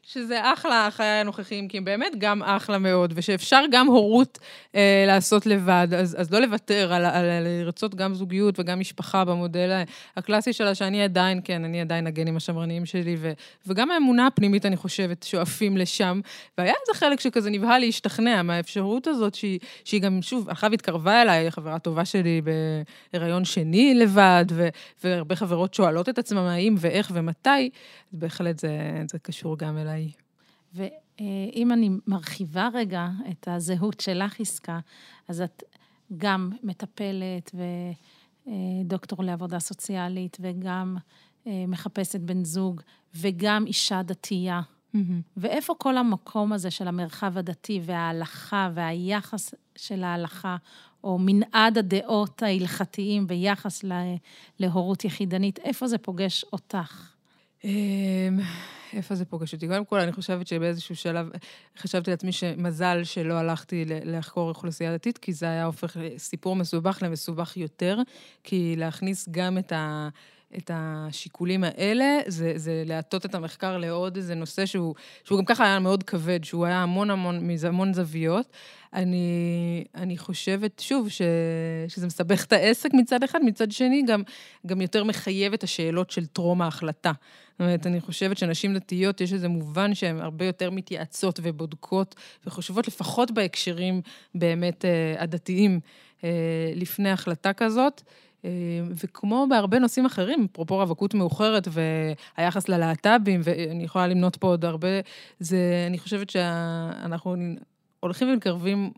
שזה 0.06 0.54
אחלה 0.54 0.88
החיי 0.88 1.08
הנוכחיים, 1.08 1.68
כי 1.68 1.78
הם 1.78 1.86
באמת 1.86 2.14
גם 2.18 2.44
אחלה 2.44 2.78
מאוד, 2.78 3.14
ושאפשר 3.16 3.64
גם 3.72 3.88
הורות 3.88 4.40
אה, 4.76 5.04
לעשות 5.08 5.46
לבד, 5.46 5.88
אז, 5.98 6.16
אז 6.20 6.32
לא 6.32 6.40
לוותר 6.40 6.94
על, 6.94 7.06
על, 7.06 7.26
על 7.30 7.44
לרצות 7.48 7.96
גם 7.96 8.14
זוגיות 8.14 8.60
וגם 8.60 8.80
משפחה 8.80 9.26
במודל 9.26 9.84
הקלאסי 10.18 10.54
שלה, 10.54 10.76
שאני 10.76 11.04
עדיין, 11.04 11.42
כן, 11.44 11.66
אני 11.66 11.82
עדיין 11.82 12.08
הגנים 12.08 12.38
השמרניים 12.38 12.86
שלי, 12.86 13.16
ו, 13.20 13.32
וגם 13.68 13.92
האמונה 13.92 14.28
הפנימית, 14.28 14.66
אני 14.66 14.78
חושבת, 14.78 15.24
שואפים 15.24 15.78
לשם. 15.78 16.22
והיה 16.58 16.74
איזה 16.82 17.00
חלק 17.00 17.20
שכזה 17.20 17.50
נבהל 17.50 17.82
להשתכנע 17.82 18.42
מהאפשרות 18.42 19.08
הזאת, 19.08 19.36
שהיא, 19.36 19.60
שהיא 19.86 20.02
גם, 20.02 20.22
שוב, 20.22 20.50
הלכה 20.50 20.68
והתקרבה 20.72 21.22
אליי, 21.22 21.52
חברה 21.52 21.80
טובה 21.80 22.06
שלי 22.06 22.42
בהיריון 23.12 23.46
שני 23.46 23.94
לבד, 23.94 24.46
ו, 24.52 24.68
והרבה 25.04 25.36
חברות 25.36 25.74
שואלות 25.74 26.10
את 26.10 26.18
עצמם 26.18 26.38
האם 26.38 26.76
ואיך 26.78 27.12
ומתי, 27.14 27.70
בהחלט 28.12 28.60
זה, 28.60 28.70
זה 29.12 29.20
קשור 29.20 29.58
גם 29.58 29.78
אליי. 29.78 29.93
ואם 30.74 31.72
אני 31.74 31.90
מרחיבה 32.08 32.70
רגע 32.74 33.10
את 33.32 33.48
הזהות 33.48 34.00
שלך, 34.00 34.40
עסקה, 34.40 34.80
אז 35.28 35.42
את 35.42 35.64
גם 36.18 36.52
מטפלת 36.64 37.56
ודוקטור 38.86 39.24
לעבודה 39.24 39.60
סוציאלית, 39.60 40.38
וגם 40.42 40.98
מחפשת 41.46 42.20
בן 42.20 42.44
זוג, 42.44 42.82
וגם 43.16 43.66
אישה 43.68 44.02
דתייה. 44.04 44.62
Mm-hmm. 44.62 44.98
ואיפה 45.38 45.74
כל 45.78 45.98
המקום 45.98 46.54
הזה 46.54 46.72
של 46.72 46.88
המרחב 46.88 47.38
הדתי 47.38 47.82
וההלכה 47.84 48.70
והיחס 48.74 49.54
של 49.76 50.04
ההלכה, 50.04 50.58
או 51.04 51.18
מנעד 51.20 51.78
הדעות 51.78 52.44
ההלכתיים 52.44 53.28
ביחס 53.28 53.84
להורות 54.60 55.06
יחידנית, 55.06 55.60
איפה 55.60 55.88
זה 55.88 55.98
פוגש 55.98 56.46
אותך? 56.54 57.13
אמ, 57.64 58.40
איפה 58.94 59.16
זה 59.16 59.26
פוגש 59.26 59.54
אותי? 59.54 59.68
קודם 59.68 59.86
כל, 59.86 60.00
אני 60.00 60.12
חושבת 60.12 60.48
שבאיזשהו 60.48 60.96
שלב 60.96 61.30
חשבתי 61.78 62.12
לעצמי 62.12 62.32
שמזל 62.32 63.04
שלא 63.04 63.34
הלכתי 63.34 63.86
לחקור 63.88 64.50
אוכלוסייה 64.50 64.94
דתית, 64.94 65.18
כי 65.18 65.34
זה 65.34 65.46
היה 65.46 65.66
הופך 65.66 65.98
סיפור 66.18 66.56
מסובך 66.56 67.00
למסובך 67.02 67.58
יותר, 67.58 67.98
כי 68.44 68.76
להכניס 68.78 69.30
גם 69.32 69.58
את 69.58 69.72
ה... 69.72 70.10
את 70.58 70.72
השיקולים 70.74 71.64
האלה, 71.64 72.20
זה, 72.28 72.54
זה 72.56 72.84
להטות 72.86 73.26
את 73.26 73.36
המחקר 73.36 73.78
לעוד 73.78 74.16
איזה 74.16 74.36
נושא 74.36 74.66
שהוא, 74.66 74.96
שהוא 75.24 75.40
גם 75.40 75.46
ככה 75.46 75.66
היה 75.66 75.80
מאוד 75.80 76.04
כבד, 76.04 76.44
שהוא 76.44 76.66
היה 76.66 76.84
המון 76.84 77.10
המון, 77.10 77.50
המון 77.68 77.94
זוויות. 77.94 78.48
אני, 78.94 79.84
אני 79.96 80.18
חושבת, 80.18 80.80
שוב, 80.80 81.10
ש, 81.10 81.22
שזה 81.88 82.08
מסבך 82.08 82.46
את 82.46 82.54
העסק 82.54 82.90
מצד 82.94 83.24
אחד, 83.24 83.40
מצד 83.44 83.72
שני, 83.72 84.04
גם, 84.08 84.24
גם 84.66 84.82
יותר 84.82 85.04
מחייב 85.04 85.54
את 85.54 85.64
השאלות 85.64 86.12
של 86.12 86.26
טרום 86.26 86.62
ההחלטה. 86.62 87.12
זאת 87.52 87.60
אומרת, 87.60 87.88
אני 87.88 88.02
חושבת 88.02 88.38
שנשים 88.38 88.74
דתיות, 88.74 89.22
יש 89.22 89.34
איזה 89.34 89.48
מובן 89.48 89.96
שהן 89.96 90.20
הרבה 90.20 90.46
יותר 90.46 90.70
מתייעצות 90.70 91.40
ובודקות 91.44 92.16
וחושבות, 92.46 92.88
לפחות 92.88 93.32
בהקשרים 93.32 94.02
באמת 94.36 94.86
אה, 94.86 95.16
הדתיים, 95.18 95.80
אה, 96.24 96.30
לפני 96.76 97.10
החלטה 97.10 97.54
כזאת. 97.54 98.02
אה, 98.46 98.50
וכמו 99.04 99.48
בהרבה 99.50 99.80
נושאים 99.80 100.06
אחרים, 100.06 100.48
אפרופו 100.52 100.78
רווקות 100.78 101.14
מאוחרת 101.14 101.68
והיחס 102.38 102.70
ללהט"בים, 102.70 103.42
ואני 103.44 103.84
יכולה 103.84 104.08
למנות 104.08 104.36
פה 104.36 104.48
עוד 104.48 104.66
הרבה, 104.66 104.88
זה, 105.40 105.86
אני 105.88 106.00
חושבת 106.00 106.30
שאנחנו 106.30 107.36
הולכים 108.00 108.30
ומקרבים 108.34 108.92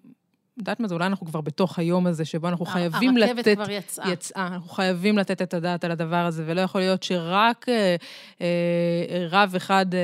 יודעת 0.57 0.79
מה 0.79 0.87
זה, 0.87 0.93
אולי 0.93 1.05
אנחנו 1.05 1.25
כבר 1.27 1.41
בתוך 1.41 1.79
היום 1.79 2.07
הזה, 2.07 2.25
שבו 2.25 2.47
אנחנו 2.47 2.65
חייבים 2.65 3.17
לתת... 3.17 3.47
הרכבת 3.47 3.55
כבר 3.55 3.71
יצאה. 3.71 4.11
יצאה, 4.11 4.47
אנחנו 4.47 4.69
חייבים 4.69 5.17
לתת 5.17 5.41
את 5.41 5.53
הדעת 5.53 5.83
על 5.83 5.91
הדבר 5.91 6.25
הזה, 6.25 6.43
ולא 6.45 6.61
יכול 6.61 6.81
להיות 6.81 7.03
שרק 7.03 7.69
אה, 7.69 7.95
אה, 8.41 9.27
רב 9.29 9.53
אחד... 9.55 9.85
אה, 9.95 9.99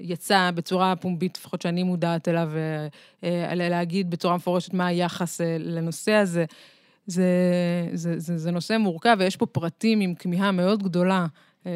יצא 0.00 0.50
בצורה 0.54 0.96
פומבית, 0.96 1.38
לפחות 1.38 1.62
שאני 1.62 1.82
מודעת 1.82 2.28
אליו, 2.28 2.50
אה, 3.24 3.54
להגיד 3.54 4.10
בצורה 4.10 4.36
מפורשת 4.36 4.74
מה 4.74 4.86
היחס 4.86 5.40
אה, 5.40 5.56
לנושא 5.58 6.12
הזה. 6.12 6.44
זה, 7.06 7.24
זה, 7.92 8.18
זה, 8.18 8.38
זה 8.38 8.50
נושא 8.50 8.76
מורכב, 8.76 9.16
ויש 9.18 9.36
פה 9.36 9.46
פרטים 9.46 10.00
עם 10.00 10.14
כמיהה 10.14 10.52
מאוד 10.52 10.82
גדולה 10.82 11.26
אה, 11.66 11.72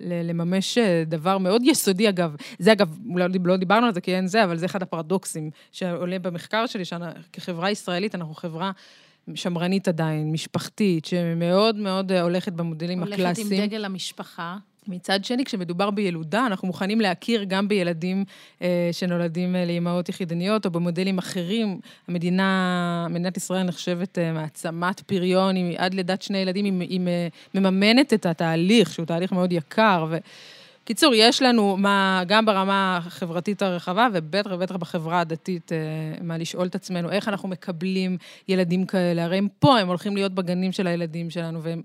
לממש 0.00 0.78
אה, 0.78 1.04
דבר 1.06 1.38
מאוד 1.38 1.62
יסודי, 1.64 2.08
אגב. 2.08 2.36
זה, 2.58 2.72
אגב, 2.72 2.98
לא, 3.14 3.26
לא 3.44 3.56
דיברנו 3.56 3.86
על 3.86 3.94
זה 3.94 4.00
כי 4.00 4.14
אין 4.14 4.26
זה, 4.26 4.44
אבל 4.44 4.56
זה 4.56 4.66
אחד 4.66 4.82
הפרדוקסים 4.82 5.50
שעולה 5.72 6.18
במחקר 6.18 6.66
שלי, 6.66 6.84
שכחברה 6.84 7.70
ישראלית, 7.70 8.14
אנחנו 8.14 8.34
חברה... 8.34 8.70
שמרנית 9.34 9.88
עדיין, 9.88 10.32
משפחתית, 10.32 11.04
שמאוד 11.04 11.76
מאוד 11.76 12.12
הולכת 12.12 12.52
במודלים 12.52 12.98
הולכת 12.98 13.12
הקלאסיים. 13.12 13.46
הולכת 13.46 13.62
עם 13.62 13.68
דגל 13.68 13.84
המשפחה. 13.84 14.56
מצד 14.88 15.24
שני, 15.24 15.44
כשמדובר 15.44 15.90
בילודה, 15.90 16.46
אנחנו 16.46 16.68
מוכנים 16.68 17.00
להכיר 17.00 17.44
גם 17.44 17.68
בילדים 17.68 18.24
אה, 18.62 18.88
שנולדים 18.92 19.56
אה, 19.56 19.64
לאימהות 19.64 20.08
יחידניות, 20.08 20.66
או 20.66 20.70
במודלים 20.70 21.18
אחרים. 21.18 21.80
המדינה, 22.08 23.06
מדינת 23.10 23.36
ישראל 23.36 23.62
נחשבת 23.62 24.18
אה, 24.18 24.32
מעצמת 24.32 25.00
פריון, 25.00 25.56
היא 25.56 25.78
עד 25.78 25.94
לידת 25.94 26.22
שני 26.22 26.38
ילדים, 26.38 26.80
היא, 26.80 26.88
היא 26.90 27.00
מממנת 27.54 28.14
את 28.14 28.26
התהליך, 28.26 28.92
שהוא 28.92 29.06
תהליך 29.06 29.32
מאוד 29.32 29.52
יקר. 29.52 30.06
ו... 30.10 30.16
קיצור, 30.84 31.14
יש 31.14 31.42
לנו 31.42 31.76
מה, 31.76 32.22
גם 32.26 32.46
ברמה 32.46 33.00
החברתית 33.02 33.62
הרחבה, 33.62 34.08
ובטח 34.12 34.50
ובטח 34.52 34.76
בחברה 34.76 35.20
הדתית, 35.20 35.72
אה, 35.72 35.78
מה 36.20 36.38
לשאול 36.38 36.66
את 36.66 36.74
עצמנו, 36.74 37.10
איך 37.10 37.28
אנחנו 37.28 37.48
מקבלים 37.48 38.16
ילדים 38.48 38.86
כאלה. 38.86 39.24
הרי 39.24 39.38
הם 39.38 39.48
פה, 39.58 39.78
הם 39.78 39.88
הולכים 39.88 40.16
להיות 40.16 40.32
בגנים 40.32 40.72
של 40.72 40.86
הילדים 40.86 41.30
שלנו, 41.30 41.62
והם... 41.62 41.82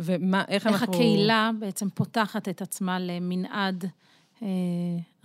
ומה, 0.00 0.40
איך, 0.40 0.50
איך 0.50 0.66
אנחנו... 0.66 0.86
איך 0.86 0.94
הקהילה 0.94 1.50
בעצם 1.58 1.88
פותחת 1.90 2.48
את 2.48 2.62
עצמה 2.62 2.98
למנעד 3.00 3.84
אה, 4.42 4.48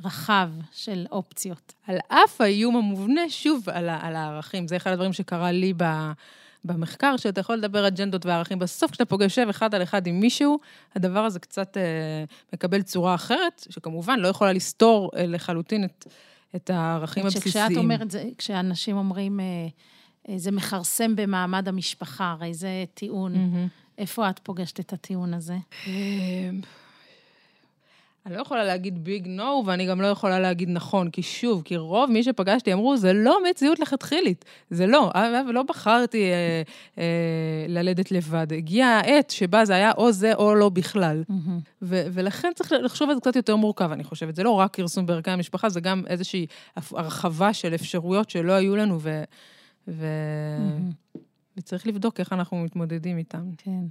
רחב 0.04 0.50
של 0.72 1.06
אופציות. 1.12 1.74
על 1.88 1.98
אף 2.08 2.42
האיום 2.42 2.76
המובנה, 2.76 3.30
שוב, 3.30 3.70
על, 3.70 3.90
על 3.90 4.16
הערכים. 4.16 4.68
זה 4.68 4.76
אחד 4.76 4.92
הדברים 4.92 5.14
שקרה 5.14 5.52
לי 5.52 5.74
ב... 5.78 6.12
במחקר, 6.66 7.18
שאתה 7.18 7.40
יכול 7.40 7.56
לדבר 7.56 7.88
אג'נדות 7.88 8.26
וערכים. 8.26 8.60
בסוף, 8.60 8.92
כשאתה 8.92 9.06
פוגש 9.06 9.24
יושב 9.24 9.50
אחד 9.50 9.76
על 9.76 9.84
אחד 9.84 10.08
עם 10.08 10.20
מישהו, 10.20 10.60
הדבר 10.96 11.20
הזה 11.20 11.40
קצת 11.40 11.78
אה, 11.78 12.24
מקבל 12.54 12.82
צורה 12.82 13.16
אחרת, 13.16 13.66
שכמובן 13.70 14.20
לא 14.20 14.28
יכולה 14.28 14.54
לסתור 14.54 15.12
אה, 15.16 15.26
לחלוטין 15.26 15.84
את, 15.84 16.08
את 16.56 16.70
הערכים 16.70 17.26
הבסיסיים. 17.26 17.68
כשאת 17.68 17.78
אומרת, 17.78 18.12
זה, 18.12 18.24
כשאנשים 18.38 18.98
אומרים, 18.98 19.40
אה, 19.40 19.46
אה, 20.30 20.38
זה 20.38 20.52
מכרסם 20.52 21.16
במעמד 21.16 21.68
המשפחה, 21.68 22.32
הרי 22.32 22.54
זה 22.54 22.84
טיעון. 22.94 23.36
Mm-hmm. 23.36 23.91
איפה 24.02 24.30
את 24.30 24.40
פוגשת 24.40 24.80
את 24.80 24.94
הטיעון 24.94 25.34
הזה? 25.34 25.58
אמ, 25.88 26.62
אני 28.26 28.36
לא 28.36 28.42
יכולה 28.42 28.64
להגיד 28.64 29.04
ביג 29.04 29.28
נו, 29.28 29.64
ואני 29.66 29.86
גם 29.86 30.02
לא 30.02 30.08
יכולה 30.08 30.40
להגיד 30.40 30.70
נכון, 30.70 31.10
כי 31.10 31.24
שוב, 31.24 31.62
כי 31.66 31.78
רוב 31.78 32.12
מי 32.12 32.24
שפגשתי 32.24 32.74
אמרו, 32.74 32.98
זה 32.98 33.14
לא 33.14 33.40
מציאות 33.50 33.80
לכתחילית, 33.80 34.46
זה 34.70 34.88
לא, 34.88 35.12
לא 35.48 35.64
בחרתי 35.64 36.32
אה, 36.32 36.62
אה, 36.98 37.66
ללדת 37.68 38.12
לבד. 38.12 38.54
הגיעה 38.54 39.00
העת 39.00 39.30
שבה 39.30 39.66
זה 39.66 39.74
היה 39.74 39.92
או 39.92 40.12
זה 40.12 40.34
או 40.34 40.56
לא 40.56 40.70
בכלל. 40.70 41.24
Mm-hmm. 41.30 41.52
ו- 41.82 42.04
ולכן 42.12 42.52
צריך 42.56 42.72
לחשוב 42.72 43.10
על 43.10 43.16
זה 43.16 43.22
קצת 43.22 43.36
יותר 43.36 43.56
מורכב, 43.56 43.92
אני 43.92 44.04
חושבת. 44.04 44.36
זה 44.36 44.44
לא 44.44 44.52
רק 44.52 44.74
כרסום 44.74 45.06
בערכי 45.06 45.32
המשפחה, 45.32 45.70
זה 45.70 45.80
גם 45.80 46.04
איזושהי 46.08 46.46
הרחבה 46.76 47.54
של 47.54 47.76
אפשרויות 47.76 48.30
שלא 48.30 48.52
היו 48.52 48.76
לנו, 48.76 48.98
ו... 49.02 49.24
ו- 49.88 50.06
mm-hmm. 50.58 51.20
וצריך 51.58 51.88
לבדוק 51.88 52.20
איך 52.20 52.34
אנחנו 52.34 52.58
מתמודדים 52.64 53.18
איתם. 53.18 53.52
כן. 53.58 53.86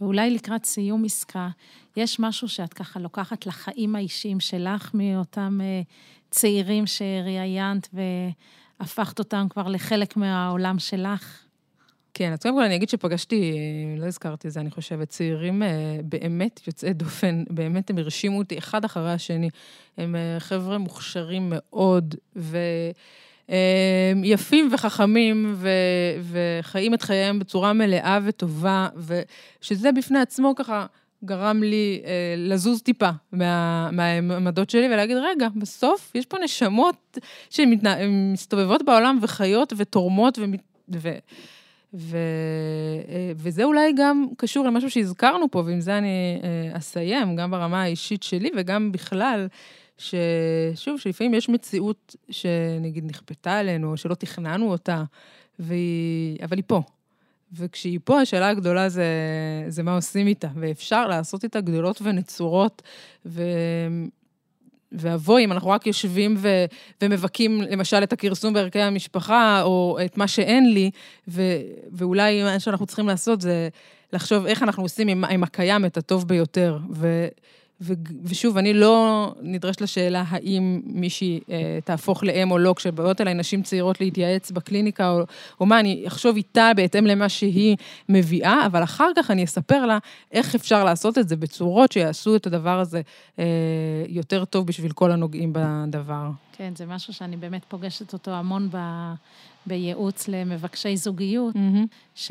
ואולי 0.00 0.30
לקראת 0.30 0.64
סיום 0.64 1.04
עסקה, 1.04 1.48
יש 1.96 2.20
משהו 2.20 2.48
שאת 2.48 2.74
ככה 2.74 3.00
לוקחת 3.00 3.46
לחיים 3.46 3.96
האישיים 3.96 4.40
שלך 4.40 4.90
מאותם 4.94 5.60
uh, 5.60 5.86
צעירים 6.30 6.84
שראיינת 6.86 7.88
והפכת 8.80 9.18
אותם 9.18 9.46
כבר 9.50 9.68
לחלק 9.68 10.16
מהעולם 10.16 10.78
שלך? 10.78 11.44
כן, 12.14 12.32
אז 12.32 12.38
קודם 12.38 12.54
כל 12.54 12.62
אני 12.62 12.76
אגיד 12.76 12.88
שפגשתי, 12.88 13.52
לא 13.98 14.06
הזכרתי 14.06 14.48
את 14.48 14.52
זה, 14.52 14.60
אני 14.60 14.70
חושבת, 14.70 15.08
צעירים 15.08 15.62
uh, 15.62 15.66
באמת 16.02 16.60
יוצאי 16.66 16.92
דופן, 16.92 17.44
באמת 17.50 17.90
הם 17.90 17.98
הרשימו 17.98 18.38
אותי 18.38 18.58
אחד 18.58 18.84
אחרי 18.84 19.12
השני. 19.12 19.50
הם 19.98 20.14
uh, 20.14 20.40
חבר'ה 20.40 20.78
מוכשרים 20.78 21.52
מאוד, 21.54 22.14
ו... 22.36 22.58
אמ, 23.50 24.24
יפים 24.24 24.68
וחכמים 24.72 25.54
ו, 25.54 25.68
וחיים 26.22 26.94
את 26.94 27.02
חייהם 27.02 27.38
בצורה 27.38 27.72
מלאה 27.72 28.18
וטובה, 28.24 28.88
ושזה 29.60 29.92
בפני 29.92 30.18
עצמו 30.18 30.54
ככה 30.54 30.86
גרם 31.24 31.62
לי 31.62 32.02
אה, 32.04 32.34
לזוז 32.36 32.82
טיפה 32.82 33.10
מה, 33.32 33.90
מהעמדות 33.92 34.70
שלי 34.70 34.86
ולהגיד, 34.86 35.16
רגע, 35.16 35.48
בסוף 35.56 36.12
יש 36.14 36.26
פה 36.26 36.36
נשמות 36.44 37.18
שמסתובבות 37.50 38.82
בעולם 38.82 39.18
וחיות 39.22 39.72
ותורמות 39.76 40.38
ו... 40.38 40.44
ו 40.88 41.08
ו, 41.94 42.16
אה, 43.08 43.32
וזה 43.36 43.64
אולי 43.64 43.92
גם 43.96 44.26
קשור 44.36 44.64
למשהו 44.64 44.90
שהזכרנו 44.90 45.50
פה, 45.50 45.62
ועם 45.66 45.80
זה 45.80 45.98
אני 45.98 46.40
אה, 46.42 46.78
אסיים, 46.78 47.36
גם 47.36 47.50
ברמה 47.50 47.82
האישית 47.82 48.22
שלי 48.22 48.50
וגם 48.56 48.92
בכלל. 48.92 49.46
ששוב, 50.00 51.00
שלפעמים 51.00 51.34
יש 51.34 51.48
מציאות 51.48 52.16
שנגיד 52.30 53.04
נכפתה 53.04 53.58
עלינו, 53.58 53.90
או 53.90 53.96
שלא 53.96 54.14
תכננו 54.14 54.70
אותה, 54.70 55.04
והיא... 55.58 56.38
אבל 56.44 56.56
היא 56.56 56.64
פה. 56.66 56.82
וכשהיא 57.52 57.98
פה, 58.04 58.20
השאלה 58.20 58.48
הגדולה 58.48 58.88
זה, 58.88 59.04
זה 59.68 59.82
מה 59.82 59.94
עושים 59.94 60.26
איתה, 60.26 60.48
ואפשר 60.56 61.08
לעשות 61.08 61.44
איתה 61.44 61.60
גדולות 61.60 62.02
ונצורות, 62.02 62.82
ו... 63.26 63.42
ואבוי, 64.92 65.44
אם 65.44 65.52
אנחנו 65.52 65.70
רק 65.70 65.86
יושבים 65.86 66.34
ו, 66.38 66.64
ומבכים 67.02 67.62
למשל 67.62 68.02
את 68.02 68.12
הכרסום 68.12 68.54
בערכי 68.54 68.80
המשפחה, 68.80 69.62
או 69.62 69.98
את 70.04 70.16
מה 70.16 70.28
שאין 70.28 70.72
לי, 70.72 70.90
ו, 71.28 71.42
ואולי 71.92 72.42
מה 72.42 72.60
שאנחנו 72.60 72.86
צריכים 72.86 73.06
לעשות 73.06 73.40
זה 73.40 73.68
לחשוב 74.12 74.46
איך 74.46 74.62
אנחנו 74.62 74.82
עושים 74.82 75.08
עם, 75.08 75.24
עם 75.24 75.42
הקיים 75.42 75.84
את 75.84 75.96
הטוב 75.96 76.28
ביותר. 76.28 76.78
ו, 76.90 77.28
ו- 77.80 77.92
ושוב, 78.24 78.58
אני 78.58 78.74
לא 78.74 79.34
נדרשת 79.42 79.80
לשאלה 79.80 80.24
האם 80.28 80.80
מישהי 80.84 81.40
אה, 81.50 81.78
תהפוך 81.84 82.24
לאם 82.24 82.50
או 82.50 82.58
לא, 82.58 82.74
כשבאות 82.76 83.20
אליי 83.20 83.34
נשים 83.34 83.62
צעירות 83.62 84.00
להתייעץ 84.00 84.50
בקליניקה, 84.50 85.10
או, 85.10 85.22
או 85.60 85.66
מה, 85.66 85.80
אני 85.80 86.04
אחשוב 86.06 86.36
איתה 86.36 86.70
בהתאם 86.76 87.06
למה 87.06 87.28
שהיא 87.28 87.76
מביאה, 88.08 88.66
אבל 88.66 88.82
אחר 88.82 89.10
כך 89.16 89.30
אני 89.30 89.44
אספר 89.44 89.86
לה 89.86 89.98
איך 90.32 90.54
אפשר 90.54 90.84
לעשות 90.84 91.18
את 91.18 91.28
זה 91.28 91.36
בצורות 91.36 91.92
שיעשו 91.92 92.36
את 92.36 92.46
הדבר 92.46 92.80
הזה 92.80 93.00
אה, 93.38 93.44
יותר 94.08 94.44
טוב 94.44 94.66
בשביל 94.66 94.92
כל 94.92 95.12
הנוגעים 95.12 95.52
בדבר. 95.52 96.30
כן, 96.52 96.72
זה 96.76 96.86
משהו 96.86 97.12
שאני 97.12 97.36
באמת 97.36 97.64
פוגשת 97.68 98.12
אותו 98.12 98.30
המון 98.30 98.68
ב... 98.70 98.76
בייעוץ 99.66 100.28
למבקשי 100.28 100.96
זוגיות, 100.96 101.54
mm-hmm. 101.54 102.24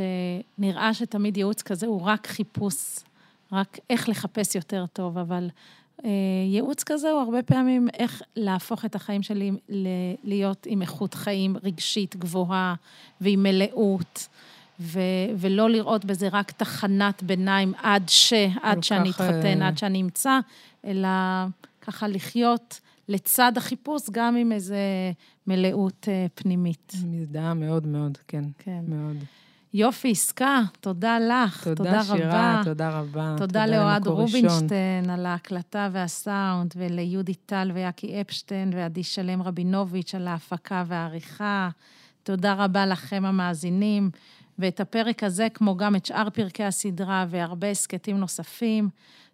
שנראה 0.59 0.93
שתמיד 0.93 1.37
ייעוץ 1.37 1.61
כזה 1.61 1.87
הוא 1.87 2.01
רק 2.01 2.27
חיפוש 2.27 2.99
רק 3.51 3.79
איך 3.89 4.09
לחפש 4.09 4.55
יותר 4.55 4.85
טוב, 4.93 5.17
אבל 5.17 5.49
אה, 6.05 6.09
ייעוץ 6.47 6.83
כזה 6.83 7.11
הוא 7.11 7.19
הרבה 7.21 7.43
פעמים 7.43 7.87
איך 7.93 8.21
להפוך 8.35 8.85
את 8.85 8.95
החיים 8.95 9.23
שלי 9.23 9.51
ל- 9.69 9.87
להיות 10.23 10.65
עם 10.69 10.81
איכות 10.81 11.13
חיים 11.13 11.55
רגשית 11.63 12.15
גבוהה 12.15 12.75
ועם 13.21 13.43
מלאות. 13.43 14.27
ו- 14.81 14.99
ולא 15.37 15.69
לראות 15.69 16.05
בזה 16.05 16.27
רק 16.31 16.51
תחנת 16.51 17.23
ביניים 17.23 17.73
עד 17.77 18.03
ש, 18.09 18.33
עד 18.61 18.83
שאני 18.83 19.13
כך, 19.13 19.21
אה, 19.21 19.29
אתחתן, 19.29 19.61
עד 19.61 19.77
שאני 19.77 20.01
אמצא, 20.01 20.39
אלא 20.85 21.07
ככה 21.81 22.07
לחיות 22.07 22.79
לצד 23.07 23.51
החיפוש, 23.55 24.01
גם 24.11 24.35
עם 24.35 24.51
איזה 24.51 24.77
מלאות 25.47 26.05
אה, 26.11 26.25
פנימית. 26.35 26.93
מזדהה 27.05 27.53
מאוד 27.53 27.87
מאוד, 27.87 28.17
כן. 28.27 28.43
כן. 28.59 28.79
מאוד. 28.87 29.17
יופי, 29.73 30.11
עסקה, 30.11 30.61
תודה 30.79 31.19
לך, 31.19 31.67
תודה, 31.67 31.75
תודה, 31.75 32.01
רבה. 32.01 32.17
שירה, 32.17 32.61
תודה 32.65 32.89
רבה. 32.99 33.35
תודה 33.37 33.65
לאוהד 33.65 34.07
ראשון. 34.07 34.21
רובינשטיין 34.21 35.09
על 35.09 35.25
ההקלטה 35.25 35.89
והסאונד, 35.91 36.73
וליהודי 36.77 37.33
טל 37.33 37.71
ויאקי 37.73 38.21
אפשטיין 38.21 38.71
ועדי 38.75 39.03
שלם 39.03 39.41
רבינוביץ' 39.41 40.15
על 40.15 40.27
ההפקה 40.27 40.83
והעריכה. 40.87 41.69
תודה 42.23 42.53
רבה 42.53 42.85
לכם 42.85 43.25
המאזינים, 43.25 44.09
ואת 44.59 44.79
הפרק 44.79 45.23
הזה, 45.23 45.47
כמו 45.53 45.77
גם 45.77 45.95
את 45.95 46.05
שאר 46.05 46.29
פרקי 46.29 46.63
הסדרה 46.63 47.25
והרבה 47.29 47.69
הסכתים 47.71 48.17
נוספים, 48.17 48.89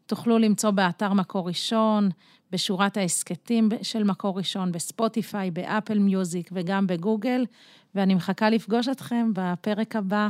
תוכלו 0.06 0.38
למצוא 0.38 0.71
באתר 0.71 1.13
מקור 1.13 1.48
ראשון, 1.48 2.10
בשורת 2.56 2.98
ההסכתים 2.98 3.70
של 3.82 4.04
מקור 4.04 4.38
ראשון, 4.38 4.72
בספוטיפיי, 4.72 5.52
באפל 5.52 6.00
מיוזיק 6.00 6.50
וגם 6.54 6.88
בגוגל, 6.88 7.46
ואני 7.96 8.15
מחכה 8.15 8.50
לפגוש 8.50 8.88
אתכם 8.88 9.32
בפרק 9.34 9.96
הבא. 9.96 10.28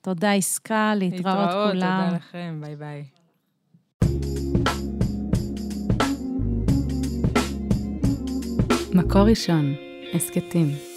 תודה, 0.00 0.32
עסקה, 0.32 0.92
להתראות, 0.96 1.36
להתראות, 1.36 1.70
כולם. 1.70 2.04
תודה 2.04 2.16
לכם, 2.16 2.60
ביי 2.60 2.76
ביי. 2.76 3.04
מקור 8.94 9.22
ראשון, 9.22 9.74
הסכתים. 10.14 10.95